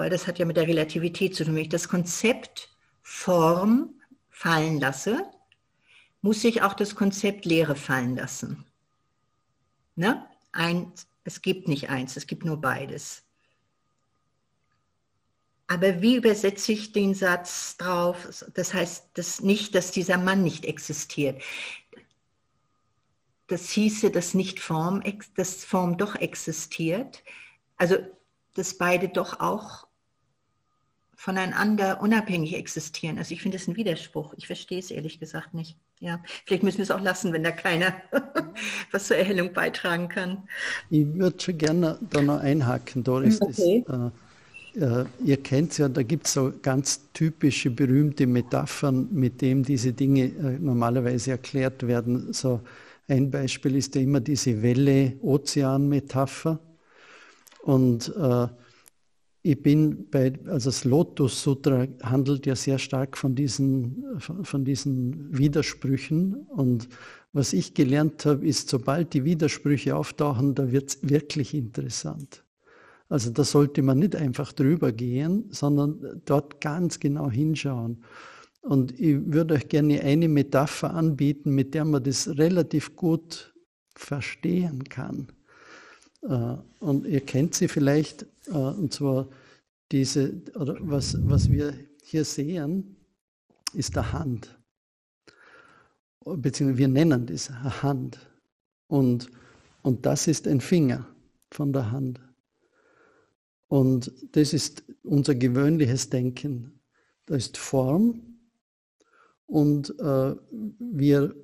[0.00, 2.70] weil das hat ja mit der Relativität zu tun, wenn ich das Konzept
[3.02, 5.30] Form fallen lasse,
[6.22, 8.64] muss ich auch das Konzept Lehre fallen lassen.
[9.96, 10.26] Ne?
[10.52, 10.90] Ein,
[11.24, 13.24] es gibt nicht eins, es gibt nur beides.
[15.66, 18.26] Aber wie übersetze ich den Satz drauf?
[18.54, 21.42] Das heißt das nicht, dass dieser Mann nicht existiert.
[23.48, 25.02] Das hieße, dass nicht Form,
[25.36, 27.22] dass Form doch existiert.
[27.76, 27.98] Also,
[28.54, 29.89] dass beide doch auch
[31.20, 33.18] voneinander unabhängig existieren.
[33.18, 34.32] Also ich finde es ein Widerspruch.
[34.38, 35.76] Ich verstehe es ehrlich gesagt nicht.
[35.98, 37.92] Ja, vielleicht müssen wir es auch lassen, wenn da keiner
[38.90, 40.44] was zur Erhellung beitragen kann.
[40.88, 43.38] Ich würde schon gerne da noch einhaken, Doris.
[43.38, 43.84] Okay.
[43.86, 44.12] Das,
[44.80, 49.42] äh, äh, ihr kennt es ja, da gibt es so ganz typische, berühmte Metaphern, mit
[49.42, 52.32] denen diese Dinge äh, normalerweise erklärt werden.
[52.32, 52.62] So
[53.08, 56.58] ein Beispiel ist ja immer diese Welle-Ozean-Metapher.
[57.62, 58.46] Und äh,
[59.42, 65.36] ich bin bei, also das Lotus Sutra handelt ja sehr stark von diesen, von diesen
[65.36, 66.34] Widersprüchen.
[66.34, 66.88] Und
[67.32, 72.44] was ich gelernt habe, ist, sobald die Widersprüche auftauchen, da wird es wirklich interessant.
[73.08, 78.04] Also da sollte man nicht einfach drüber gehen, sondern dort ganz genau hinschauen.
[78.62, 83.54] Und ich würde euch gerne eine Metapher anbieten, mit der man das relativ gut
[83.96, 85.28] verstehen kann.
[86.22, 89.28] Äh, und ihr kennt sie vielleicht, äh, und zwar
[89.92, 92.96] diese, oder was, was wir hier sehen,
[93.72, 94.58] ist der Hand.
[96.24, 98.18] Beziehungsweise wir nennen das Hand.
[98.88, 99.30] Und,
[99.82, 101.06] und das ist ein Finger
[101.50, 102.20] von der Hand.
[103.68, 106.80] Und das ist unser gewöhnliches Denken.
[107.26, 108.20] Da ist Form
[109.46, 110.34] und äh,
[110.78, 111.34] wir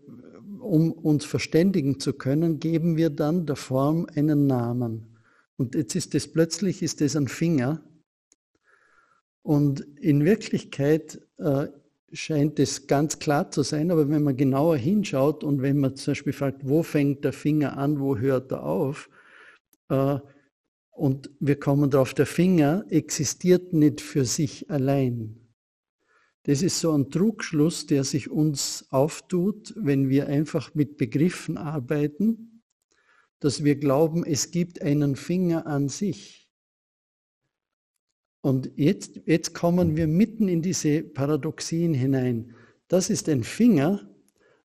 [0.66, 5.16] um uns verständigen zu können, geben wir dann der Form einen Namen.
[5.56, 7.82] Und jetzt ist es plötzlich ist es ein Finger.
[9.42, 11.68] Und in Wirklichkeit äh,
[12.12, 16.12] scheint es ganz klar zu sein, aber wenn man genauer hinschaut und wenn man zum
[16.12, 19.08] Beispiel fragt, wo fängt der Finger an, wo hört er auf,
[19.88, 20.18] äh,
[20.90, 25.45] und wir kommen darauf, der Finger existiert nicht für sich allein.
[26.46, 32.62] Das ist so ein Trugschluss, der sich uns auftut, wenn wir einfach mit Begriffen arbeiten,
[33.40, 36.48] dass wir glauben, es gibt einen Finger an sich.
[38.42, 42.54] Und jetzt, jetzt kommen wir mitten in diese Paradoxien hinein.
[42.86, 44.08] Das ist ein Finger,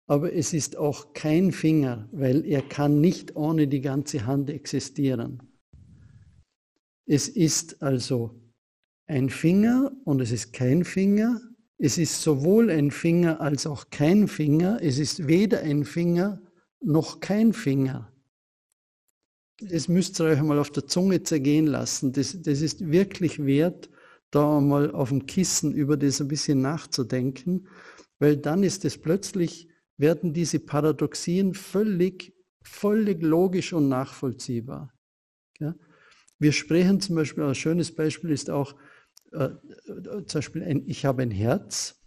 [0.05, 5.41] aber es ist auch kein Finger, weil er kann nicht ohne die ganze Hand existieren.
[7.07, 8.39] Es ist also
[9.07, 11.41] ein Finger und es ist kein Finger,
[11.83, 14.77] es ist sowohl ein Finger als auch kein Finger.
[14.83, 16.39] Es ist weder ein Finger
[16.79, 18.13] noch kein Finger.
[19.59, 22.13] Das müsst ihr euch einmal auf der Zunge zergehen lassen.
[22.13, 23.89] Das, das ist wirklich wert,
[24.29, 27.67] da einmal auf dem Kissen über das ein bisschen nachzudenken,
[28.19, 29.67] weil dann ist es plötzlich,
[29.97, 34.93] werden diese Paradoxien völlig, völlig logisch und nachvollziehbar.
[35.59, 35.73] Ja?
[36.37, 38.75] Wir sprechen zum Beispiel, ein schönes Beispiel ist auch,
[39.31, 39.49] äh,
[40.25, 41.97] zum Beispiel, ein, ich habe ein Herz.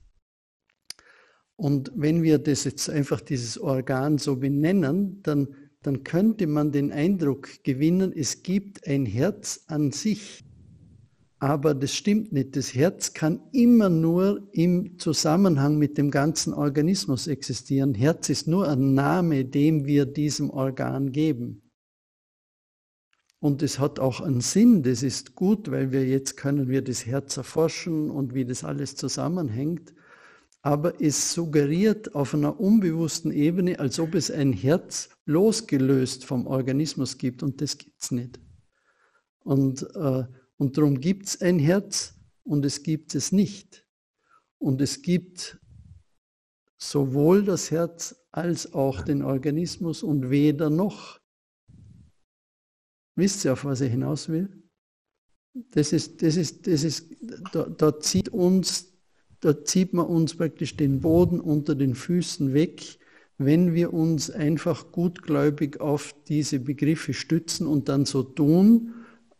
[1.57, 6.93] Und wenn wir das jetzt einfach dieses Organ so benennen, dann, dann könnte man den
[6.93, 10.45] Eindruck gewinnen, es gibt ein Herz an sich.
[11.39, 12.57] Aber das stimmt nicht.
[12.57, 17.93] Das Herz kann immer nur im Zusammenhang mit dem ganzen Organismus existieren.
[17.95, 21.64] Herz ist nur ein Name, dem wir diesem Organ geben.
[23.45, 27.05] Und es hat auch einen Sinn, das ist gut, weil wir jetzt können wir das
[27.05, 29.93] Herz erforschen und wie das alles zusammenhängt.
[30.63, 37.19] Aber es suggeriert auf einer unbewussten Ebene, als ob es ein Herz losgelöst vom Organismus
[37.19, 38.41] gibt und das gibt es nicht.
[39.41, 40.25] Und, äh,
[40.57, 43.87] und darum gibt es ein Herz und es gibt es nicht.
[44.57, 45.61] Und es gibt
[46.79, 51.21] sowohl das Herz als auch den Organismus und weder noch.
[53.17, 54.49] Wisst ihr, auf was ich hinaus will?
[55.71, 57.15] Das ist, das ist, das ist,
[57.53, 58.93] da, da zieht uns,
[59.41, 62.99] da zieht man uns praktisch den Boden unter den Füßen weg,
[63.39, 68.95] wenn wir uns einfach gutgläubig auf diese Begriffe stützen und dann so tun,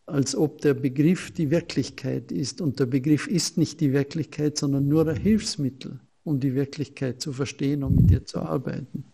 [0.05, 2.61] als ob der Begriff die Wirklichkeit ist.
[2.61, 7.33] Und der Begriff ist nicht die Wirklichkeit, sondern nur ein Hilfsmittel, um die Wirklichkeit zu
[7.33, 9.05] verstehen und mit ihr zu arbeiten.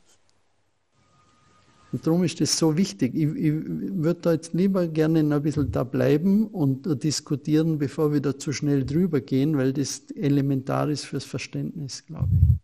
[1.92, 3.14] Und darum ist das so wichtig.
[3.16, 8.22] Ich, ich würde da jetzt lieber gerne ein bisschen da bleiben und diskutieren, bevor wir
[8.22, 12.62] da zu schnell drüber gehen, weil das elementar ist fürs Verständnis, glaube ich.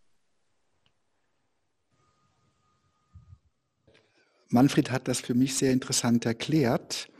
[4.50, 7.10] Manfred hat das für mich sehr interessant erklärt.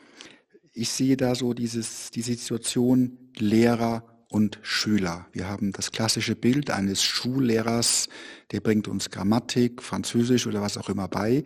[0.73, 5.27] Ich sehe da so dieses, die Situation Lehrer und Schüler.
[5.33, 8.09] Wir haben das klassische Bild eines Schullehrers,
[8.51, 11.45] der bringt uns Grammatik, Französisch oder was auch immer bei.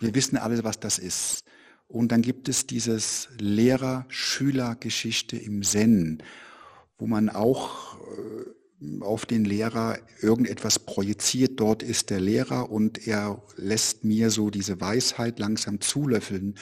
[0.00, 1.44] Wir wissen alle, was das ist.
[1.86, 6.22] Und dann gibt es dieses Lehrer-Schüler-Geschichte im Zen,
[6.98, 11.60] wo man auch äh, auf den Lehrer irgendetwas projiziert.
[11.60, 16.54] Dort ist der Lehrer und er lässt mir so diese Weisheit langsam zulöffeln.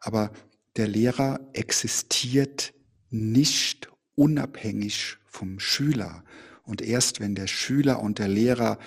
[0.00, 0.30] Aber
[0.76, 2.72] der Lehrer existiert
[3.10, 6.22] nicht unabhängig vom Schüler.
[6.62, 8.78] Und erst wenn der Schüler und der Lehrer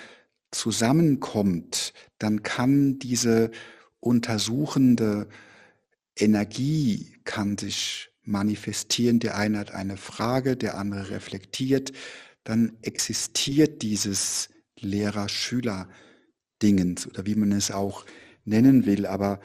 [0.54, 3.50] zusammenkommt, dann kann diese
[4.00, 5.28] untersuchende
[6.16, 9.18] Energie kann sich manifestieren.
[9.20, 11.92] Der eine hat eine Frage, der andere reflektiert.
[12.44, 18.06] Dann existiert dieses Lehrer-Schüler-Dingens oder wie man es auch
[18.44, 19.04] nennen will.
[19.06, 19.40] Aber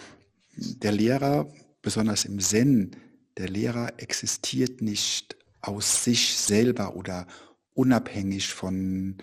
[0.56, 2.95] der Lehrer, besonders im Zen,
[3.38, 7.26] der Lehrer existiert nicht aus sich selber oder
[7.74, 9.17] unabhängig von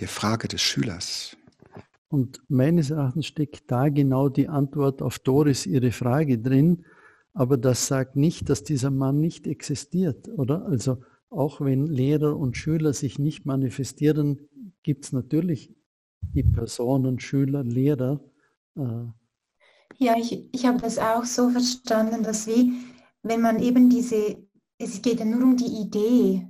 [0.00, 1.36] der Frage des Schülers.
[2.08, 6.84] Und meines Erachtens steckt da genau die Antwort auf Doris ihre Frage drin.
[7.34, 10.64] Aber das sagt nicht, dass dieser Mann nicht existiert, oder?
[10.64, 14.48] Also auch wenn Lehrer und Schüler sich nicht manifestieren,
[14.82, 15.74] gibt es natürlich
[16.22, 18.20] die Personen, Schüler, Lehrer.
[18.76, 19.04] Äh.
[19.98, 22.72] Ja, ich, ich habe das auch so verstanden, dass wie,
[23.22, 24.38] wenn man eben diese,
[24.78, 26.48] es geht ja nur um die Idee,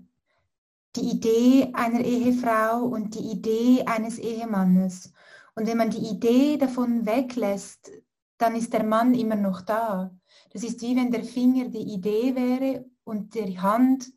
[0.97, 5.13] die Idee einer Ehefrau und die Idee eines Ehemannes.
[5.55, 7.91] Und wenn man die Idee davon weglässt,
[8.39, 10.17] dann ist der Mann immer noch da.
[10.51, 14.13] Das ist wie wenn der Finger die Idee wäre und die Hand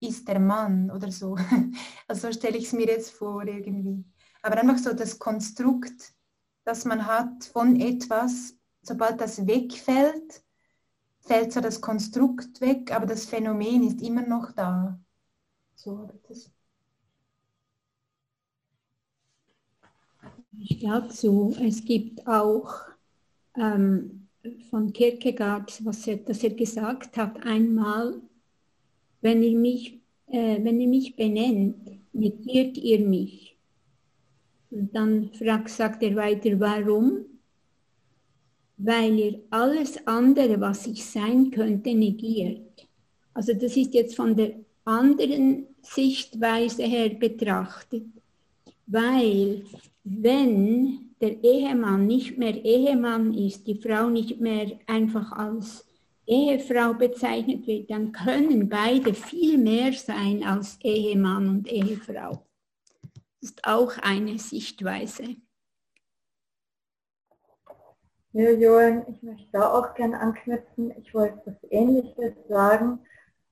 [0.00, 1.36] ist der Mann oder so.
[2.08, 4.04] Also so stelle ich es mir jetzt vor irgendwie.
[4.42, 6.12] Aber einfach so das Konstrukt,
[6.64, 10.42] das man hat von etwas, sobald das wegfällt,
[11.20, 14.98] fällt so das Konstrukt weg, aber das Phänomen ist immer noch da.
[15.82, 16.50] So, das
[20.58, 22.70] Ich dazu, es gibt auch
[23.56, 24.28] ähm,
[24.68, 28.20] von Kierkegaard, was er, dass er gesagt hat, einmal,
[29.22, 31.78] wenn ihr mich, äh, wenn ihr mich benennt,
[32.12, 33.56] negiert ihr mich.
[34.70, 37.24] Und dann fragt, sagt er weiter, warum?
[38.76, 42.86] Weil ihr alles andere, was ich sein könnte, negiert.
[43.32, 44.52] Also das ist jetzt von der
[44.84, 48.04] anderen Sichtweise her betrachtet,
[48.86, 49.64] weil
[50.04, 55.86] wenn der Ehemann nicht mehr Ehemann ist, die Frau nicht mehr einfach als
[56.26, 62.46] Ehefrau bezeichnet wird, dann können beide viel mehr sein als Ehemann und Ehefrau.
[63.40, 65.36] Das ist auch eine Sichtweise.
[68.32, 70.92] Ja, Johann, ich möchte da auch gerne anknüpfen.
[70.98, 73.00] Ich wollte was Ähnliches sagen.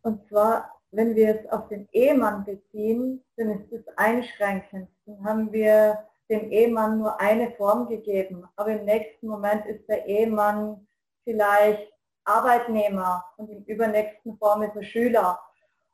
[0.03, 4.89] Und zwar, wenn wir es auf den Ehemann beziehen, dann ist es einschränkend.
[5.07, 5.99] Dann haben wir
[6.31, 10.87] dem Ehemann nur eine Form gegeben, aber im nächsten Moment ist der Ehemann
[11.25, 11.93] vielleicht
[12.25, 15.41] Arbeitnehmer und im übernächsten Form ist er Schüler.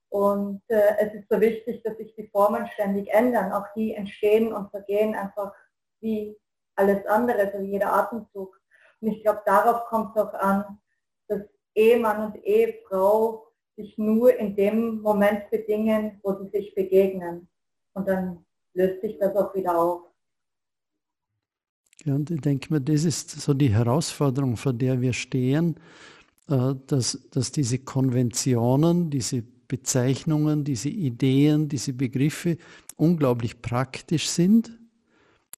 [0.09, 3.53] Und äh, es ist so wichtig, dass sich die Formen ständig ändern.
[3.53, 5.53] Auch die entstehen und vergehen einfach
[6.01, 6.37] wie
[6.77, 8.61] alles andere, so jeder Atemzug.
[9.01, 10.79] Und ich glaube, darauf kommt es auch an,
[11.29, 11.43] dass
[11.75, 13.44] Ehemann und Ehefrau
[13.77, 17.49] sich nur in dem Moment bedingen, wo sie sich begegnen.
[17.95, 18.45] Und dann
[18.75, 20.03] löst sich das auch wieder auf.
[22.05, 25.77] Ja, und ich denke mir, das ist so die Herausforderung, vor der wir stehen,
[26.49, 32.59] äh, dass, dass diese Konventionen, diese Bezeichnungen, diese Ideen, diese Begriffe
[32.97, 34.79] unglaublich praktisch sind,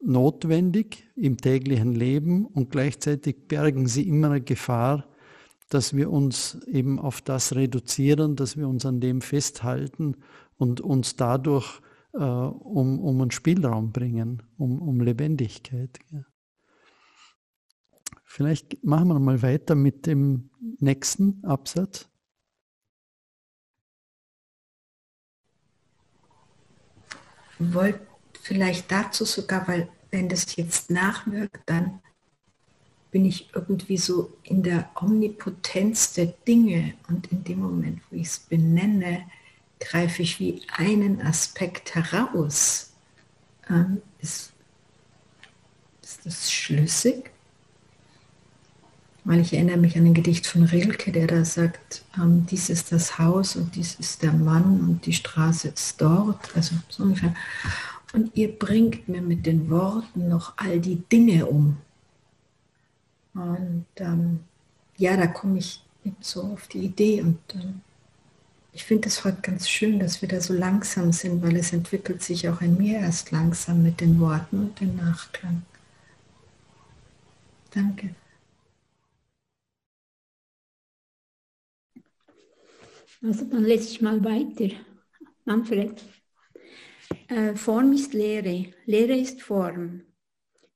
[0.02, 5.06] notwendig im täglichen Leben und gleichzeitig bergen sie immer eine Gefahr,
[5.68, 10.16] dass wir uns eben auf das reduzieren, dass wir uns an dem festhalten
[10.56, 11.80] und uns dadurch
[12.12, 15.98] äh, um, um einen Spielraum bringen, um, um Lebendigkeit.
[16.10, 16.24] Ja.
[18.24, 22.08] Vielleicht machen wir mal weiter mit dem nächsten Absatz.
[27.58, 28.00] Wollt
[28.42, 32.02] vielleicht dazu sogar, weil wenn das jetzt nachwirkt, dann
[33.10, 38.26] bin ich irgendwie so in der Omnipotenz der Dinge und in dem Moment, wo ich
[38.26, 39.22] es benenne,
[39.80, 42.92] greife ich wie einen Aspekt heraus.
[43.68, 44.52] Ähm, ist,
[46.02, 47.30] ist das schlüssig?
[49.24, 52.92] Weil ich erinnere mich an ein Gedicht von Rilke, der da sagt, ähm, dies ist
[52.92, 56.54] das Haus und dies ist der Mann und die Straße ist dort.
[56.54, 57.34] Also so ungefähr.
[58.12, 61.76] Und ihr bringt mir mit den Worten noch all die Dinge um.
[63.36, 64.40] Und ähm,
[64.96, 65.82] ja, da komme ich
[66.20, 67.82] so auf die Idee und ähm,
[68.72, 72.22] ich finde es heute ganz schön, dass wir da so langsam sind, weil es entwickelt
[72.22, 75.62] sich auch in mir erst langsam mit den Worten und dem Nachklang.
[77.70, 78.14] Danke.
[83.22, 84.74] Also dann lese ich mal weiter.
[85.46, 86.02] Manfred.
[87.28, 90.02] Äh, Form ist Lehre, Lehre ist Form.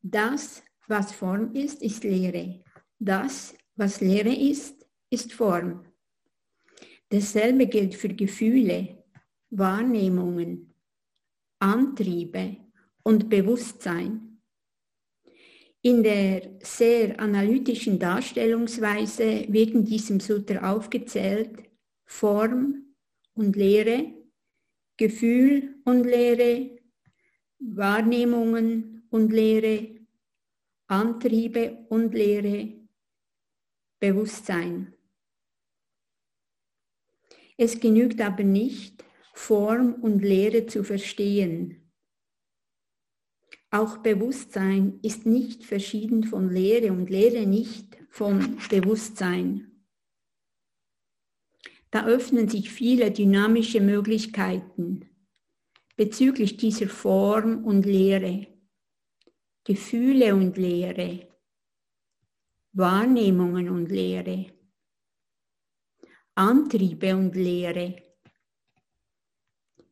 [0.02, 2.60] Das, was Form ist, ist Lehre.
[2.98, 5.84] Das, was Lehre ist, ist Form.
[7.08, 9.04] Dasselbe gilt für Gefühle,
[9.50, 10.74] Wahrnehmungen,
[11.60, 12.56] Antriebe
[13.02, 14.40] und Bewusstsein.
[15.82, 21.70] In der sehr analytischen Darstellungsweise wird in diesem Sutra aufgezählt
[22.04, 22.94] Form
[23.34, 24.12] und Lehre,
[24.96, 26.78] Gefühl und Lehre,
[27.60, 29.99] Wahrnehmungen und Lehre,
[30.90, 32.72] Antriebe und Lehre,
[34.00, 34.92] Bewusstsein.
[37.56, 41.92] Es genügt aber nicht, Form und Lehre zu verstehen.
[43.70, 49.84] Auch Bewusstsein ist nicht verschieden von Lehre und Lehre nicht von Bewusstsein.
[51.92, 55.08] Da öffnen sich viele dynamische Möglichkeiten
[55.96, 58.48] bezüglich dieser Form und Lehre,
[59.70, 61.28] Gefühle und Lehre,
[62.72, 64.46] Wahrnehmungen und Lehre.
[66.34, 68.02] Antriebe und Lehre,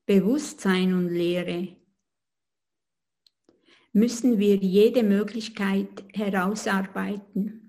[0.05, 1.76] Bewusstsein und Lehre,
[3.93, 7.68] müssen wir jede Möglichkeit herausarbeiten.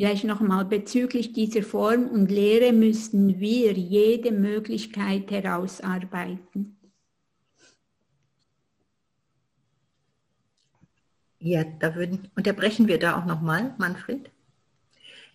[0.00, 6.78] Vielleicht nochmal bezüglich dieser Form und Lehre müssen wir jede Möglichkeit herausarbeiten.
[11.38, 14.30] Ja, da würden, unterbrechen wir da auch nochmal, Manfred.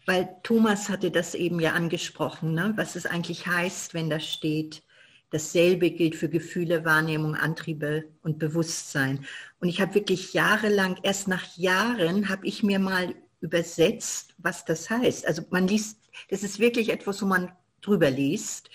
[0.07, 2.73] Weil Thomas hatte das eben ja angesprochen, ne?
[2.75, 4.81] was es eigentlich heißt, wenn da steht,
[5.29, 9.25] dasselbe gilt für Gefühle, Wahrnehmung, Antriebe und Bewusstsein.
[9.59, 13.13] Und ich habe wirklich jahrelang, erst nach Jahren, habe ich mir mal
[13.45, 15.25] übersetzt, was das heißt.
[15.25, 18.69] Also man liest, das ist wirklich etwas, wo man drüber liest.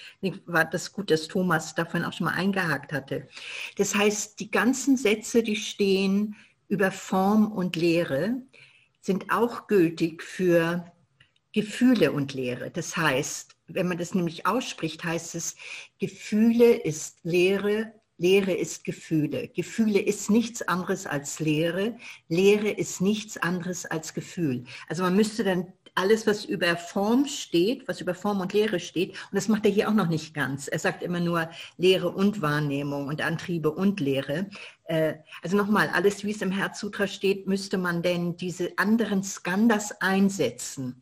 [0.46, 3.28] War das gut, dass Thomas davon auch schon mal eingehakt hatte.
[3.76, 6.36] Das heißt, die ganzen Sätze, die stehen,
[6.68, 8.36] über Form und Lehre
[9.00, 10.84] sind auch gültig für
[11.52, 12.70] Gefühle und Lehre.
[12.70, 15.56] Das heißt, wenn man das nämlich ausspricht, heißt es,
[15.98, 19.48] Gefühle ist Lehre, Lehre ist Gefühle.
[19.48, 21.96] Gefühle ist nichts anderes als Lehre.
[22.28, 24.64] Lehre ist nichts anderes als Gefühl.
[24.88, 29.10] Also man müsste dann alles, was über Form steht, was über Form und Lehre steht,
[29.10, 30.68] und das macht er hier auch noch nicht ganz.
[30.68, 34.50] Er sagt immer nur Lehre und Wahrnehmung und Antriebe und Lehre.
[34.84, 40.00] Äh, also nochmal, alles, wie es im Herzsutra steht, müsste man denn diese anderen Skandas
[40.00, 41.00] einsetzen.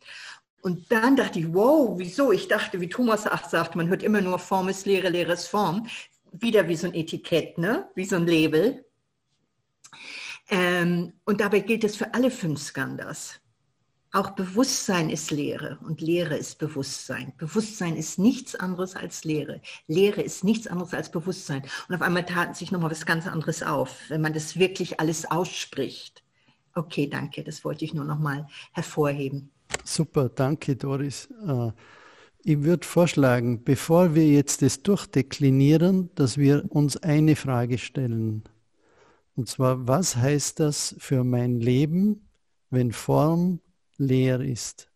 [0.61, 2.31] Und dann dachte ich, wow, wieso?
[2.31, 5.47] Ich dachte, wie Thomas auch sagt, man hört immer nur Form ist Lehre, Lehre ist
[5.47, 5.87] Form.
[6.31, 7.89] Wieder wie so ein Etikett, ne?
[7.95, 8.85] wie so ein Label.
[10.49, 13.39] Ähm, und dabei gilt es für alle fünf Skandas.
[14.11, 17.31] Auch Bewusstsein ist Lehre und Lehre ist Bewusstsein.
[17.37, 19.61] Bewusstsein ist nichts anderes als Lehre.
[19.85, 21.61] Lehre ist nichts anderes als Bewusstsein.
[21.87, 25.29] Und auf einmal taten sich nochmal was ganz anderes auf, wenn man das wirklich alles
[25.29, 26.23] ausspricht.
[26.73, 29.51] Okay, danke, das wollte ich nur nochmal hervorheben.
[29.83, 31.29] Super, danke Doris.
[32.41, 38.43] Ich würde vorschlagen, bevor wir jetzt das durchdeklinieren, dass wir uns eine Frage stellen.
[39.35, 42.29] Und zwar, was heißt das für mein Leben,
[42.69, 43.59] wenn Form
[43.97, 44.89] leer ist?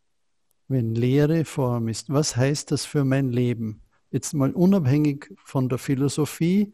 [0.70, 2.10] Wenn Leere Form ist.
[2.10, 3.82] Was heißt das für mein Leben?
[4.10, 6.74] Jetzt mal unabhängig von der Philosophie,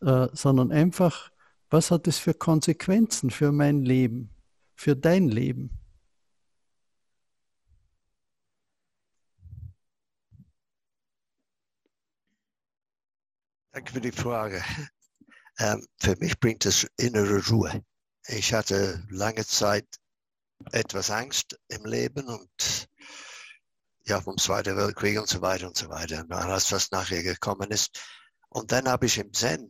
[0.00, 1.30] äh, sondern einfach,
[1.70, 4.30] was hat es für Konsequenzen für mein Leben,
[4.74, 5.70] für dein Leben?
[13.74, 14.64] Danke für die Frage.
[15.58, 17.84] Ähm, für mich bringt es innere Ruhe.
[18.28, 19.86] Ich hatte lange Zeit
[20.70, 22.88] etwas Angst im Leben und
[24.04, 26.20] ja, vom Zweiten Weltkrieg und so weiter und so weiter.
[26.20, 28.00] Und alles, was nachher gekommen ist.
[28.48, 29.66] Und dann habe ich im Zen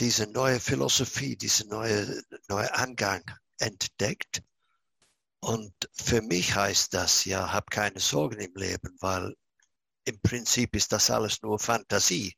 [0.00, 3.24] diese neue Philosophie, diese neue, neue Angang
[3.58, 4.42] entdeckt.
[5.40, 9.34] Und für mich heißt das, ja, hab keine Sorgen im Leben, weil
[10.04, 12.36] im Prinzip ist das alles nur Fantasie.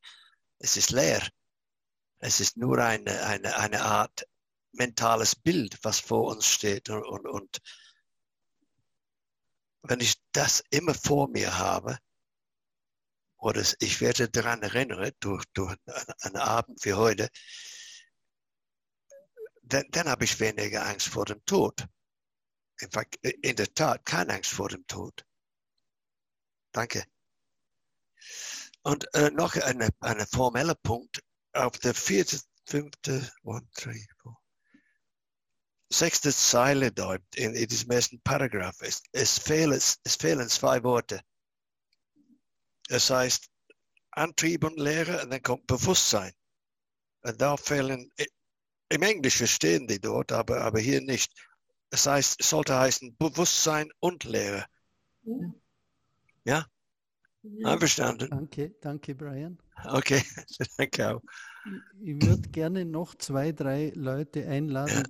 [0.59, 1.27] Es ist leer.
[2.19, 4.27] Es ist nur eine, eine, eine Art
[4.73, 6.89] mentales Bild, was vor uns steht.
[6.89, 7.61] Und, und, und
[9.83, 11.99] wenn ich das immer vor mir habe,
[13.39, 15.77] oder ich werde daran erinnern, durch, durch
[16.21, 17.29] einen Abend wie heute,
[19.62, 21.87] dann, dann habe ich weniger Angst vor dem Tod.
[22.81, 25.25] In, fact, in der Tat keine Angst vor dem Tod.
[26.73, 27.05] Danke.
[28.87, 31.20] Und äh, noch ein eine formeller Punkt
[31.53, 34.41] auf der vierte, fünfte, one, three, four,
[35.91, 38.76] sechste Zeile dort in, in diesem ersten Paragraph.
[38.82, 41.20] Es, es, fehlen, es fehlen zwei Worte.
[42.89, 43.49] Es heißt
[44.12, 46.32] Antrieb und Lehre und dann kommt Bewusstsein.
[47.22, 48.12] Und da fehlen,
[48.89, 51.32] im Englischen stehen die dort, aber, aber hier nicht.
[51.91, 54.64] Es heißt, es sollte heißen Bewusstsein und Lehre.
[56.45, 56.66] Ja?
[57.59, 57.68] Ja?
[57.72, 58.28] Einverstanden.
[58.30, 59.59] Danke, danke, Brian.
[59.84, 60.22] Okay,
[60.78, 61.22] danke auch.
[62.01, 65.03] Ich würde gerne noch zwei, drei Leute einladen,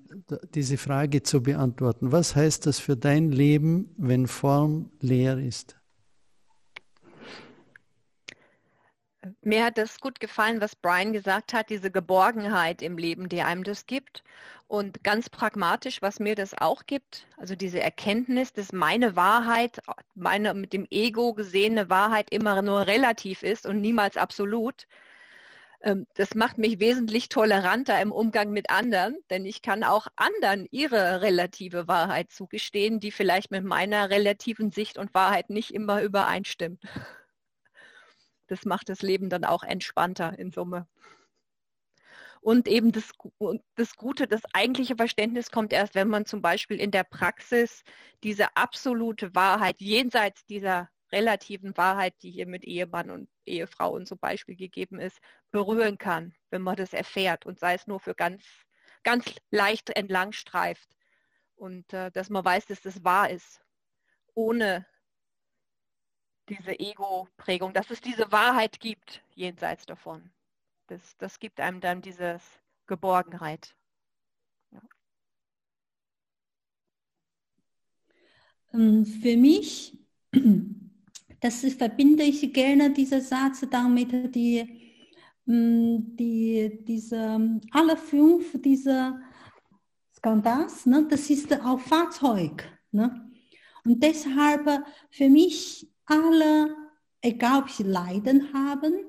[0.54, 2.12] diese Frage zu beantworten.
[2.12, 5.76] Was heißt das für dein Leben, wenn Form leer ist?
[9.42, 13.64] Mir hat das gut gefallen, was Brian gesagt hat, diese Geborgenheit im Leben, die einem
[13.64, 14.22] das gibt.
[14.68, 19.80] Und ganz pragmatisch, was mir das auch gibt, also diese Erkenntnis, dass meine Wahrheit,
[20.14, 24.86] meine mit dem Ego gesehene Wahrheit immer nur relativ ist und niemals absolut.
[25.82, 30.66] Ähm, das macht mich wesentlich toleranter im Umgang mit anderen, denn ich kann auch anderen
[30.72, 36.82] ihre relative Wahrheit zugestehen, die vielleicht mit meiner relativen Sicht und Wahrheit nicht immer übereinstimmt
[38.46, 40.86] das macht das Leben dann auch entspannter in Summe.
[42.40, 43.10] Und eben das,
[43.74, 47.82] das Gute, das eigentliche Verständnis kommt erst, wenn man zum Beispiel in der Praxis
[48.22, 54.16] diese absolute Wahrheit jenseits dieser relativen Wahrheit, die hier mit Ehemann und Ehefrau und so
[54.16, 55.18] Beispiel gegeben ist,
[55.50, 58.44] berühren kann, wenn man das erfährt und sei es nur für ganz,
[59.02, 60.88] ganz leicht entlang streift.
[61.54, 63.60] Und äh, dass man weiß, dass das wahr ist,
[64.34, 64.86] ohne
[66.48, 70.30] diese Ego-Prägung, dass es diese Wahrheit gibt jenseits davon.
[70.88, 72.38] Das, das gibt einem dann diese
[72.86, 73.74] Geborgenheit.
[74.70, 74.80] Ja.
[78.72, 79.98] Ähm, für mich,
[81.40, 85.02] das verbinde ich gerne diesen Satz damit, die,
[85.48, 89.20] ähm, die, diese, alle fünf dieser
[90.14, 92.64] Skandals, ne, das ist auch Fahrzeug.
[92.92, 93.28] Ne?
[93.84, 96.76] Und deshalb für mich alle,
[97.20, 99.05] egal ob sie Leiden haben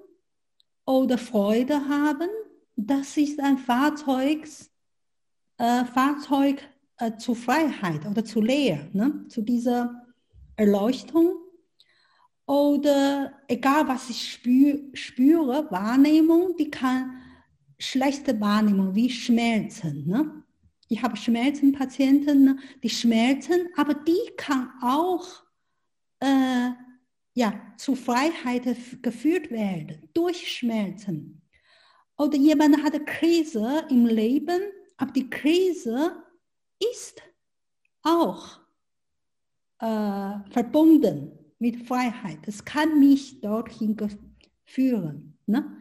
[0.87, 2.29] oder Freude haben,
[2.75, 4.47] das ist ein Fahrzeug,
[5.57, 6.63] äh, Fahrzeug
[6.97, 9.27] äh, zur Freiheit oder zur Lehre, ne?
[9.27, 10.07] zu dieser
[10.55, 11.35] Erleuchtung.
[12.45, 17.17] Oder egal was ich spür, spüre, Wahrnehmung, die kann
[17.77, 20.07] schlechte Wahrnehmung wie Schmerzen.
[20.07, 20.43] Ne?
[20.87, 22.57] Ich habe Schmerzenpatienten, ne?
[22.81, 25.27] die schmerzen, aber die kann auch
[26.21, 26.69] äh,
[27.37, 28.63] ja, zu Freiheit
[29.03, 31.39] geführt werden durch Schmerzen.
[32.17, 34.59] Oder jemand hat eine Krise im Leben,
[34.97, 36.23] aber die Krise
[36.91, 37.21] ist
[38.01, 38.59] auch
[39.77, 42.39] äh, verbunden mit Freiheit.
[42.47, 43.95] Es kann mich dorthin
[44.65, 45.37] führen.
[45.45, 45.77] Ne?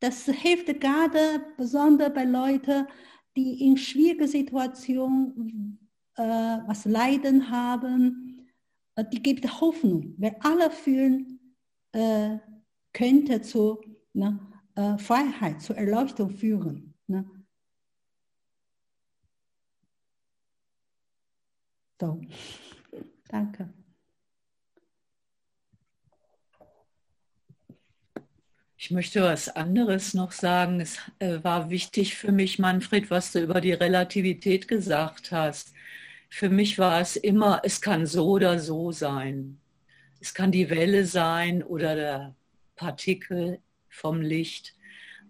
[0.00, 2.86] Das hilft gerade besonders bei Leuten,
[3.36, 5.78] die in schwierigen Situationen
[6.16, 6.22] äh,
[6.66, 8.23] was leiden haben,
[9.02, 11.40] die gibt Hoffnung, weil alle fühlen,
[11.92, 12.38] äh,
[12.92, 13.80] könnte zu
[14.12, 14.38] ne,
[14.76, 16.94] äh, Freiheit, zur Erleuchtung führen.
[17.06, 17.24] Ne?
[22.00, 22.20] So,
[23.28, 23.72] danke.
[28.76, 30.78] Ich möchte was anderes noch sagen.
[30.80, 35.72] Es äh, war wichtig für mich, Manfred, was du über die Relativität gesagt hast.
[36.36, 39.60] Für mich war es immer, es kann so oder so sein.
[40.20, 42.34] Es kann die Welle sein oder der
[42.74, 44.74] Partikel vom Licht.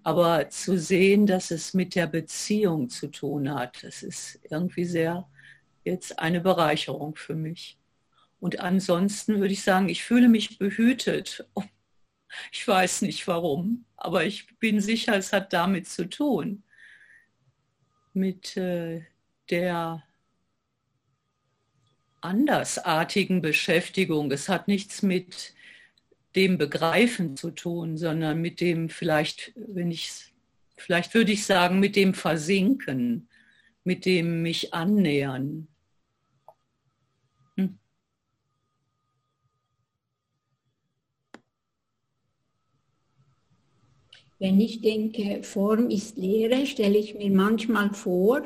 [0.03, 5.29] Aber zu sehen, dass es mit der Beziehung zu tun hat, das ist irgendwie sehr
[5.85, 7.79] jetzt eine Bereicherung für mich.
[8.41, 11.47] Und ansonsten würde ich sagen, ich fühle mich behütet.
[12.51, 16.63] Ich weiß nicht warum, aber ich bin sicher, es hat damit zu tun.
[18.15, 19.03] Mit äh,
[19.51, 20.03] der
[22.25, 24.33] andersartigen Beschäftigung.
[24.33, 25.55] Es hat nichts mit
[26.35, 30.33] dem Begreifen zu tun, sondern mit dem vielleicht, wenn ich,
[30.77, 33.29] vielleicht würde ich sagen, mit dem Versinken,
[33.85, 35.69] mit dem mich annähern.
[37.57, 37.79] Hm.
[44.39, 48.43] Wenn ich denke, Form ist Lehre, stelle ich mir manchmal vor,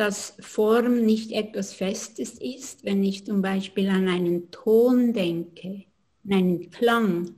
[0.00, 5.84] dass Form nicht etwas Festes ist, wenn ich zum Beispiel an einen Ton denke,
[6.24, 7.34] an einen Klang,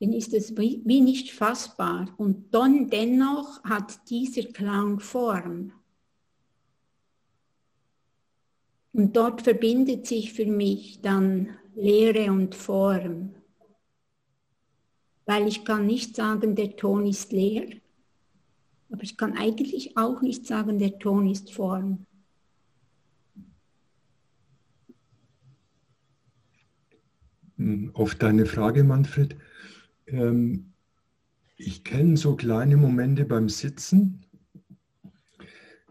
[0.00, 2.08] dann ist es wie, nicht fassbar.
[2.16, 5.72] Und dann dennoch hat dieser Klang Form.
[8.94, 13.34] Und dort verbindet sich für mich dann Lehre und Form.
[15.26, 17.66] Weil ich kann nicht sagen, der Ton ist leer,
[18.90, 22.06] aber ich kann eigentlich auch nicht sagen, der Ton ist Form.
[27.56, 29.36] Hm, auf deine Frage, Manfred.
[30.06, 30.72] Ähm,
[31.56, 34.24] ich kenne so kleine Momente beim Sitzen.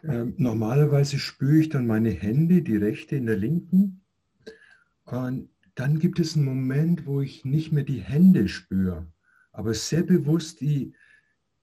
[0.03, 4.01] Ähm, normalerweise spüre ich dann meine Hände, die rechte in der linken.
[5.03, 9.07] Und dann gibt es einen Moment, wo ich nicht mehr die Hände spüre,
[9.51, 10.93] aber sehr bewusst die,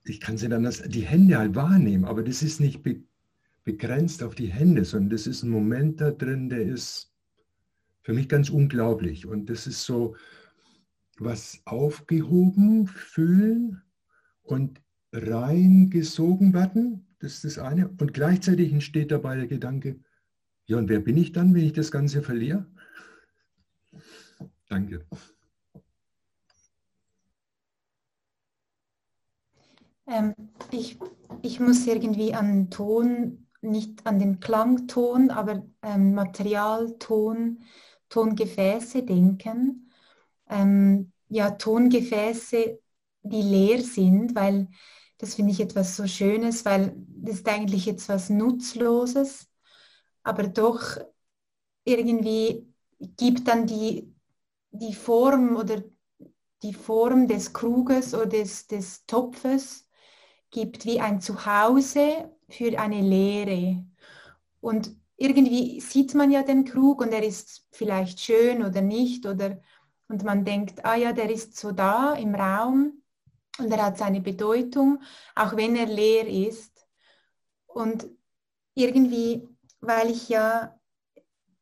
[0.05, 3.03] ich kann sie dann die Hände halt wahrnehmen, aber das ist nicht be,
[3.65, 7.13] begrenzt auf die Hände, sondern das ist ein Moment da drin, der ist
[8.03, 9.27] für mich ganz unglaublich.
[9.27, 10.17] Und das ist so
[11.19, 13.83] was aufgehoben fühlen
[14.43, 14.81] und
[15.13, 17.89] reingesogen werden, das ist das eine.
[17.89, 20.01] Und gleichzeitig entsteht dabei der Gedanke,
[20.67, 22.67] ja, und wer bin ich dann, wenn ich das Ganze verliere?
[24.69, 25.07] Danke.
[30.07, 30.35] Ähm,
[30.71, 30.99] ich,
[31.43, 37.63] ich muss irgendwie an Ton, nicht an den Klangton, aber ähm, Materialton,
[38.09, 39.91] Tongefäße denken.
[40.49, 42.81] Ähm, ja, Tongefäße,
[43.23, 44.69] die leer sind, weil
[45.19, 49.49] das finde ich etwas so Schönes, weil das ist eigentlich etwas Nutzloses,
[50.25, 50.99] aber doch
[51.85, 52.67] irgendwie
[53.17, 54.15] gibt dann die,
[54.71, 55.83] die Form oder
[56.63, 59.84] die Form des Kruges oder des, des Topfes
[60.55, 63.85] gibt wie ein Zuhause für eine Lehre.
[64.61, 69.61] Und irgendwie sieht man ja den Krug und er ist vielleicht schön oder nicht oder
[70.07, 73.03] und man denkt, ah ja, der ist so da im Raum
[73.59, 75.03] und er hat seine Bedeutung,
[75.35, 76.87] auch wenn er leer ist.
[77.67, 78.07] Und
[78.75, 79.49] irgendwie,
[79.81, 80.79] weil ich ja,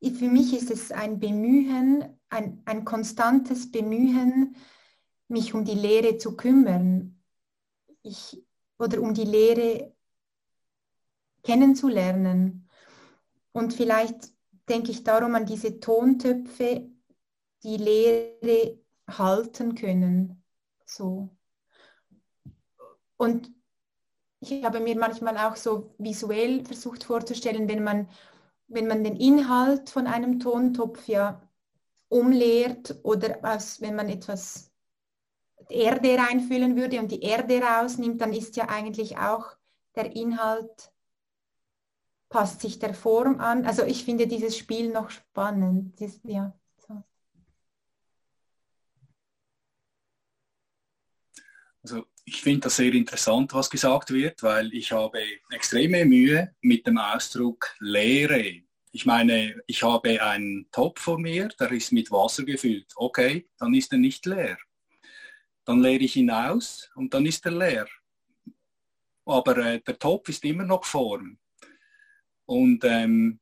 [0.03, 4.57] für mich ist es ein Bemühen, ein, ein konstantes Bemühen,
[5.29, 7.23] mich um die Lehre zu kümmern.
[8.03, 8.45] Ich,
[8.83, 9.95] oder um die Lehre
[11.43, 12.69] kennenzulernen.
[13.53, 14.33] Und vielleicht
[14.69, 16.91] denke ich darum an diese Tontöpfe,
[17.63, 18.79] die Lehre
[19.09, 20.43] halten können.
[20.85, 21.31] So.
[23.17, 23.53] Und
[24.41, 28.09] ich habe mir manchmal auch so visuell versucht vorzustellen, wenn man,
[28.67, 31.41] wenn man den Inhalt von einem Tontopf ja
[32.09, 34.72] umleert oder was, wenn man etwas
[35.73, 39.57] Erde reinfüllen würde und die Erde rausnimmt, dann ist ja eigentlich auch
[39.95, 40.93] der Inhalt,
[42.29, 43.67] passt sich der Form an.
[43.67, 46.01] Also ich finde dieses Spiel noch spannend.
[46.01, 47.03] Ist, ja, so.
[51.83, 55.21] Also ich finde das sehr interessant, was gesagt wird, weil ich habe
[55.51, 58.63] extreme Mühe mit dem Ausdruck Leere.
[58.93, 62.93] Ich meine, ich habe einen Topf vor mir, der ist mit Wasser gefüllt.
[62.95, 64.59] Okay, dann ist er nicht leer
[65.65, 67.87] dann leere ich ihn aus und dann ist er leer.
[69.25, 71.39] Aber äh, der Topf ist immer noch Form.
[72.47, 73.41] Und ähm,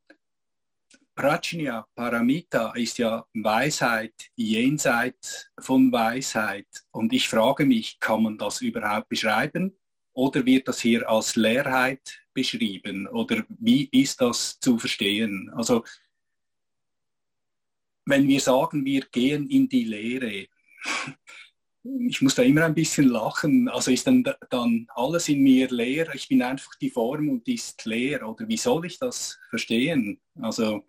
[1.15, 6.69] Prajna, Paramita ist ja Weisheit jenseits von Weisheit.
[6.93, 9.77] Und ich frage mich, kann man das überhaupt beschreiben?
[10.13, 13.07] Oder wird das hier als Leerheit beschrieben?
[13.09, 15.51] Oder wie ist das zu verstehen?
[15.55, 15.85] Also,
[18.07, 20.47] wenn wir sagen, wir gehen in die Lehre,
[21.83, 23.69] ich muss da immer ein bisschen lachen.
[23.69, 27.55] Also ist dann, dann alles in mir leer, ich bin einfach die Form und die
[27.55, 28.29] ist leer.
[28.29, 30.21] Oder wie soll ich das verstehen?
[30.41, 30.85] Also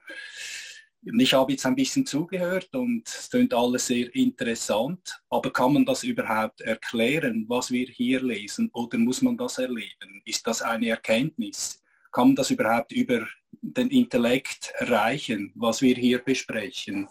[1.04, 5.86] ich habe jetzt ein bisschen zugehört und es klingt alles sehr interessant, aber kann man
[5.86, 10.22] das überhaupt erklären, was wir hier lesen, oder muss man das erleben?
[10.26, 11.82] Ist das eine Erkenntnis?
[12.12, 13.26] Kann man das überhaupt über
[13.62, 17.08] den Intellekt erreichen, was wir hier besprechen?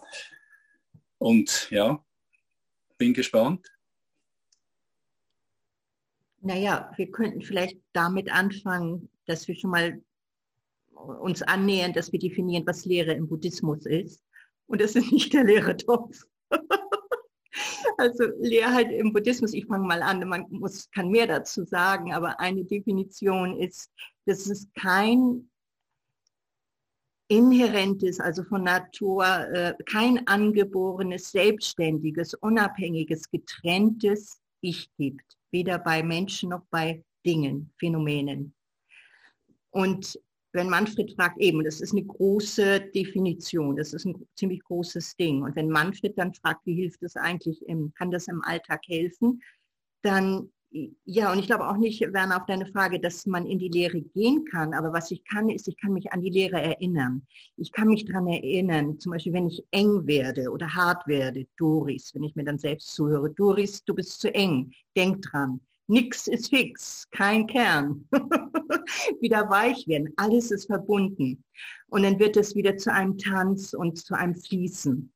[1.17, 2.01] Und ja,
[3.01, 3.67] bin gespannt.
[6.41, 10.03] Naja, wir könnten vielleicht damit anfangen, dass wir schon mal
[10.93, 14.23] uns annähern, dass wir definieren, was Lehre im Buddhismus ist.
[14.67, 16.15] Und das ist nicht der leere Topf.
[17.97, 22.39] also Leerheit im Buddhismus, ich fange mal an, man muss, kann mehr dazu sagen, aber
[22.39, 23.89] eine Definition ist,
[24.27, 25.49] dass es kein
[27.31, 36.49] inhärentes, also von Natur, äh, kein angeborenes, selbstständiges, unabhängiges, getrenntes Ich gibt, weder bei Menschen
[36.49, 38.53] noch bei Dingen, Phänomenen.
[39.69, 40.19] Und
[40.51, 45.43] wenn Manfred fragt, eben, das ist eine große Definition, das ist ein ziemlich großes Ding.
[45.43, 49.41] Und wenn Manfred dann fragt, wie hilft das eigentlich, im, kann das im Alltag helfen,
[50.01, 53.67] dann, ja, und ich glaube auch nicht, Werner, auf deine Frage, dass man in die
[53.67, 57.27] Lehre gehen kann, aber was ich kann, ist, ich kann mich an die Lehre erinnern.
[57.57, 62.15] Ich kann mich daran erinnern, zum Beispiel, wenn ich eng werde oder hart werde, Doris,
[62.15, 65.59] wenn ich mir dann selbst zuhöre, Doris, du bist zu eng, denk dran.
[65.87, 68.07] Nix ist fix, kein Kern.
[69.19, 71.43] wieder weich werden, alles ist verbunden.
[71.87, 75.11] Und dann wird es wieder zu einem Tanz und zu einem Fließen.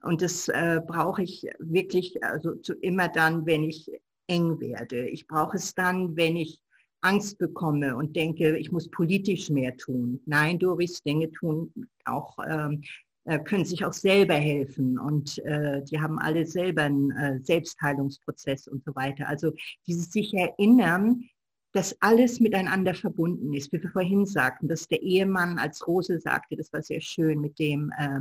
[0.00, 3.90] Und das äh, brauche ich wirklich also zu, immer dann, wenn ich
[4.26, 5.08] eng werde.
[5.08, 6.60] Ich brauche es dann, wenn ich
[7.00, 10.20] Angst bekomme und denke, ich muss politisch mehr tun.
[10.24, 11.72] Nein, Doris, Dinge tun
[12.06, 12.82] auch ähm,
[13.26, 18.68] äh, können sich auch selber helfen und äh, die haben alle selber einen äh, Selbstheilungsprozess
[18.68, 19.28] und so weiter.
[19.28, 19.52] Also
[19.86, 21.24] dieses sich erinnern,
[21.72, 26.56] dass alles miteinander verbunden ist, wie wir vorhin sagten, dass der Ehemann, als Rose sagte,
[26.56, 28.20] das war sehr schön mit dem, äh,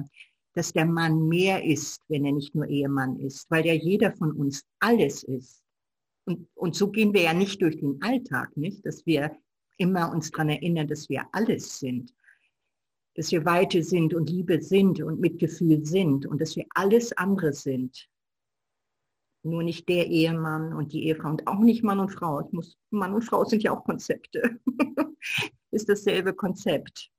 [0.54, 4.32] dass der Mann mehr ist, wenn er nicht nur Ehemann ist, weil ja jeder von
[4.32, 5.63] uns alles ist.
[6.26, 9.36] Und, und so gehen wir ja nicht durch den Alltag, nicht, dass wir
[9.78, 12.14] immer uns daran erinnern, dass wir alles sind
[13.16, 17.54] dass wir Weite sind und Liebe sind und Mitgefühl sind und dass wir alles andere
[17.54, 18.10] sind.
[19.44, 22.40] Nur nicht der Ehemann und die Ehefrau und auch nicht Mann und Frau.
[22.40, 24.60] Es muss, Mann und Frau sind ja auch Konzepte.
[25.72, 27.10] ist dasselbe Konzept.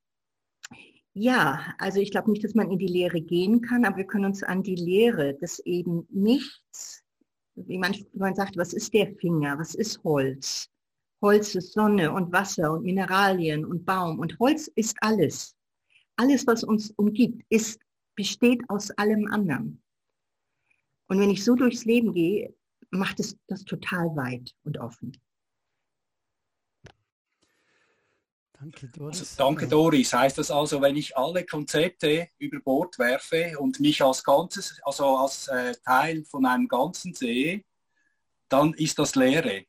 [1.12, 4.24] Ja, also ich glaube nicht, dass man in die Lehre gehen kann, aber wir können
[4.24, 7.03] uns an die Lehre, dass eben nichts,
[7.56, 10.68] wie man, sagt, was ist der Finger, was ist Holz?
[11.22, 15.56] Holz ist Sonne und Wasser und Mineralien und Baum und Holz ist alles
[16.16, 17.80] alles, was uns umgibt, ist,
[18.14, 19.82] besteht aus allem anderen.
[21.08, 22.54] Und wenn ich so durchs Leben gehe,
[22.90, 25.16] macht es das total weit und offen.
[28.64, 29.20] Danke Doris.
[29.20, 30.14] Also, danke Doris.
[30.14, 35.04] Heißt das also, wenn ich alle Konzepte über Bord werfe und mich als Ganzes, also
[35.18, 37.62] als äh, Teil von einem Ganzen sehe,
[38.48, 39.66] dann ist das Leere?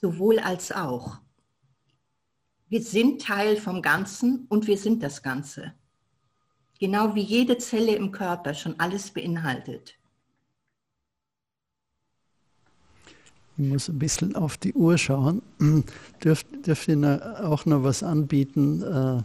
[0.00, 1.20] Sowohl als auch.
[2.68, 5.74] Wir sind Teil vom Ganzen und wir sind das Ganze.
[6.80, 9.96] Genau wie jede Zelle im Körper schon alles beinhaltet.
[13.58, 15.42] Ich muss ein bisschen auf die Uhr schauen.
[16.24, 18.82] Dürft, dürft ihr auch noch was anbieten?
[18.82, 19.18] Äh,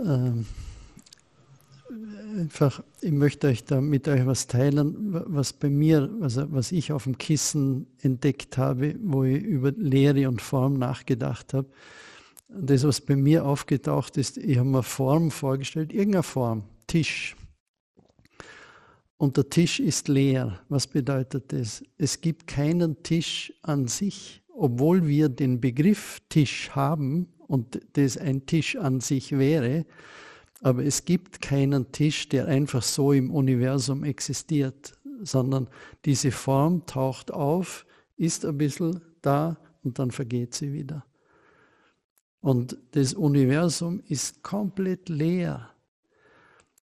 [0.00, 0.32] äh,
[2.38, 4.94] einfach, ich möchte euch da mit euch was teilen,
[5.26, 10.28] was bei mir, also was ich auf dem Kissen entdeckt habe, wo ich über Lehre
[10.28, 11.66] und Form nachgedacht habe
[12.52, 17.36] das, was bei mir aufgetaucht ist, ich habe mir Form vorgestellt, irgendeine Form, Tisch.
[19.20, 20.60] Und der Tisch ist leer.
[20.70, 21.84] Was bedeutet das?
[21.98, 28.46] Es gibt keinen Tisch an sich, obwohl wir den Begriff Tisch haben und das ein
[28.46, 29.84] Tisch an sich wäre.
[30.62, 35.68] Aber es gibt keinen Tisch, der einfach so im Universum existiert, sondern
[36.06, 37.84] diese Form taucht auf,
[38.16, 41.04] ist ein bisschen da und dann vergeht sie wieder.
[42.40, 45.68] Und das Universum ist komplett leer.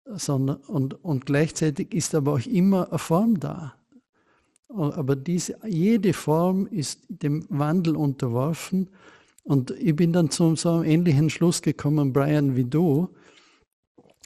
[0.06, 3.76] Sondern, und, und gleichzeitig ist aber auch immer eine Form da.
[4.68, 8.90] Aber diese, jede Form ist dem Wandel unterworfen.
[9.44, 13.10] Und ich bin dann zu so einem ähnlichen Schluss gekommen, Brian, wie du.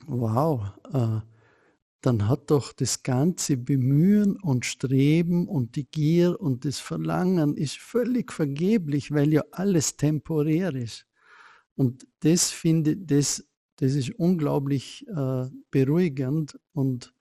[0.07, 0.63] Wow,
[0.93, 1.19] äh,
[2.01, 7.77] dann hat doch das ganze Bemühen und Streben und die Gier und das Verlangen ist
[7.77, 11.05] völlig vergeblich, weil ja alles temporär ist.
[11.75, 13.45] Und das finde das,
[13.79, 17.13] das ist unglaublich äh, beruhigend und,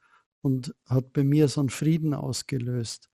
[0.43, 3.09] und hat bei mir so einen Frieden ausgelöst.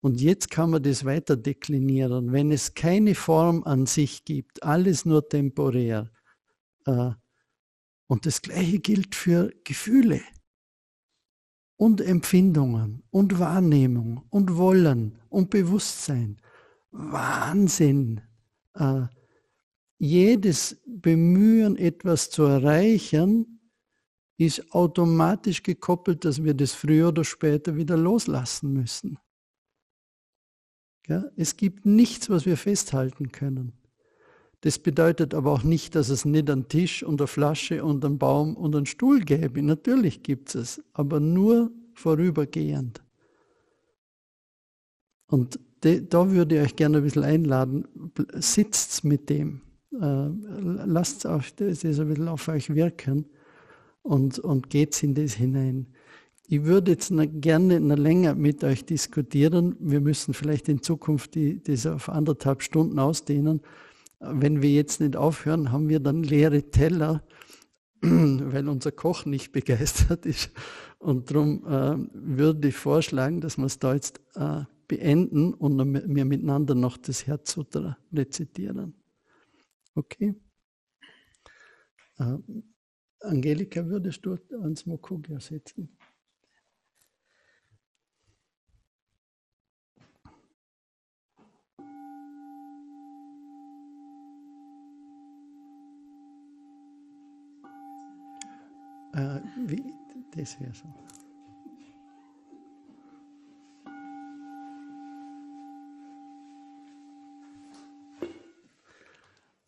[0.00, 2.32] Und jetzt kann man das weiter deklinieren.
[2.32, 6.10] Wenn es keine Form an sich gibt, alles nur temporär.
[6.86, 7.10] Äh,
[8.06, 10.20] und das Gleiche gilt für Gefühle
[11.76, 16.40] und Empfindungen und Wahrnehmung und Wollen und Bewusstsein.
[16.92, 18.20] Wahnsinn!
[18.74, 19.06] Äh,
[20.04, 23.60] jedes Bemühen, etwas zu erreichen,
[24.36, 29.18] ist automatisch gekoppelt, dass wir das früher oder später wieder loslassen müssen.
[31.06, 33.72] Ja, es gibt nichts, was wir festhalten können.
[34.62, 38.18] Das bedeutet aber auch nicht, dass es nicht einen Tisch und eine Flasche und einen
[38.18, 39.62] Baum und einen Stuhl gäbe.
[39.62, 43.02] Natürlich gibt es es, aber nur vorübergehend.
[45.26, 47.86] Und de, da würde ich euch gerne ein bisschen einladen,
[48.34, 49.60] sitzt mit dem,
[50.00, 53.26] lasst auch das ein bisschen auf euch wirken
[54.02, 55.86] und, und geht in das hinein.
[56.46, 59.76] Ich würde jetzt noch gerne noch länger mit euch diskutieren.
[59.80, 63.62] Wir müssen vielleicht in Zukunft die, das auf anderthalb Stunden ausdehnen
[64.20, 67.22] wenn wir jetzt nicht aufhören, haben wir dann leere Teller,
[68.00, 70.50] weil unser Koch nicht begeistert ist.
[70.98, 75.78] Und darum äh, würde ich vorschlagen, dass wir es da jetzt äh, beenden und
[76.14, 78.94] wir miteinander noch das Herzsutra rezitieren.
[79.94, 80.34] Okay?
[82.18, 82.36] Äh,
[83.20, 85.96] Angelika, würdest du ans Mokugya setzen?
[99.14, 99.94] Äh, wie,
[100.34, 101.23] das wäre so.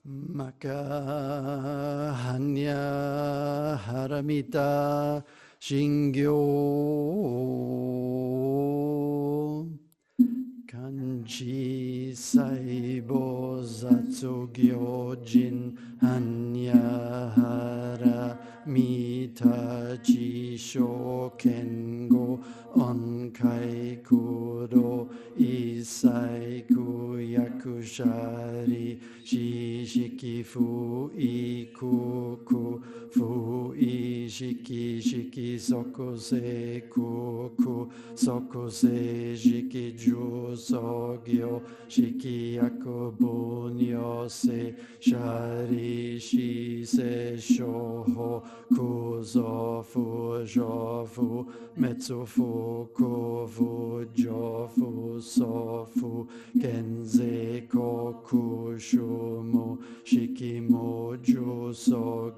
[0.07, 0.86] Maka
[2.14, 2.78] Hanya
[3.74, 5.18] Haramita
[5.59, 6.38] Shingyo
[10.70, 16.78] Kanji Saibo Zatsugyo Jin Hanya
[18.62, 22.38] Haramita Chisho Kengo
[22.76, 32.81] Onkai Kuro Isai Kuyakushari 知識不意空空
[33.12, 34.55] 不意識
[35.01, 42.70] 識即性空空即性識重創業式薬
[43.18, 51.45] 分与性シャリシセ処法空造不上不
[51.77, 58.79] 滅不空不上不創不現税国空
[59.17, 62.33] も色も重創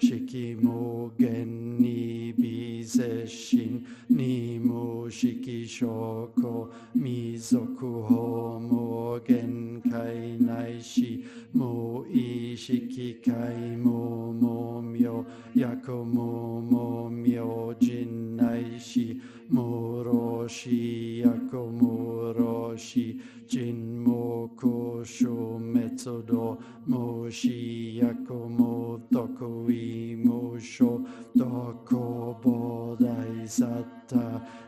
[0.00, 31.00] しきも現にびぜしんに無色証拠未俗法も限界ないし無意識界も無やこも無じんないしもろしやこもろし人も故障滅度もしやこも得意無所
[31.36, 34.16] どこぼタさった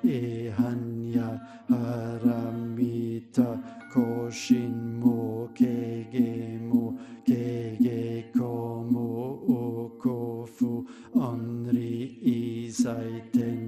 [0.07, 1.77] 違反やミ
[2.25, 3.43] らみた
[4.55, 6.07] ンモもゲ
[6.63, 9.01] モもゲコこも
[9.49, 13.68] おこふおんりいさいてん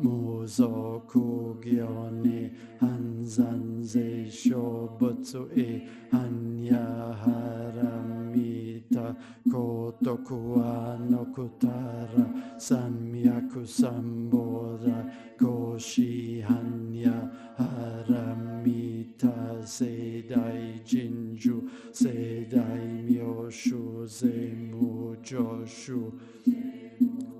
[0.00, 9.16] Mozo Kugione Hansan Se Shobutsu E Hanya Haramita
[9.48, 12.26] Kotokuano Kutara
[12.58, 26.12] Samyaku Sambora Koshi Hanya Haramita Sedai Jinju Sedai Myoshu Zemu Joshu.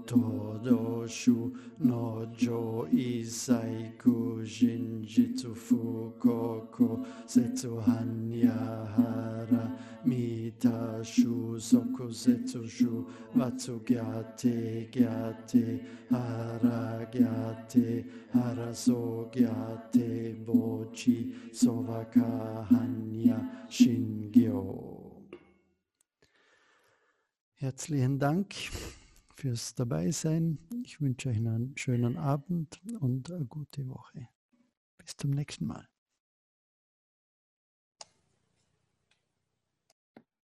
[0.06, 9.64] Todo shu no jo isai ku jinjitsu fukoku setsu hanya hara
[10.04, 15.80] mita shu soku setsu shu vatsu gyate gyate
[16.10, 23.38] hara gyate hara so gyate bochi sovaka hanya
[23.68, 25.04] shingyo.
[27.60, 28.54] Herzlichen Dank
[29.44, 30.56] fürs Dabeisein.
[30.86, 34.26] Ich wünsche euch einen schönen Abend und eine gute Woche.
[34.96, 35.86] Bis zum nächsten Mal.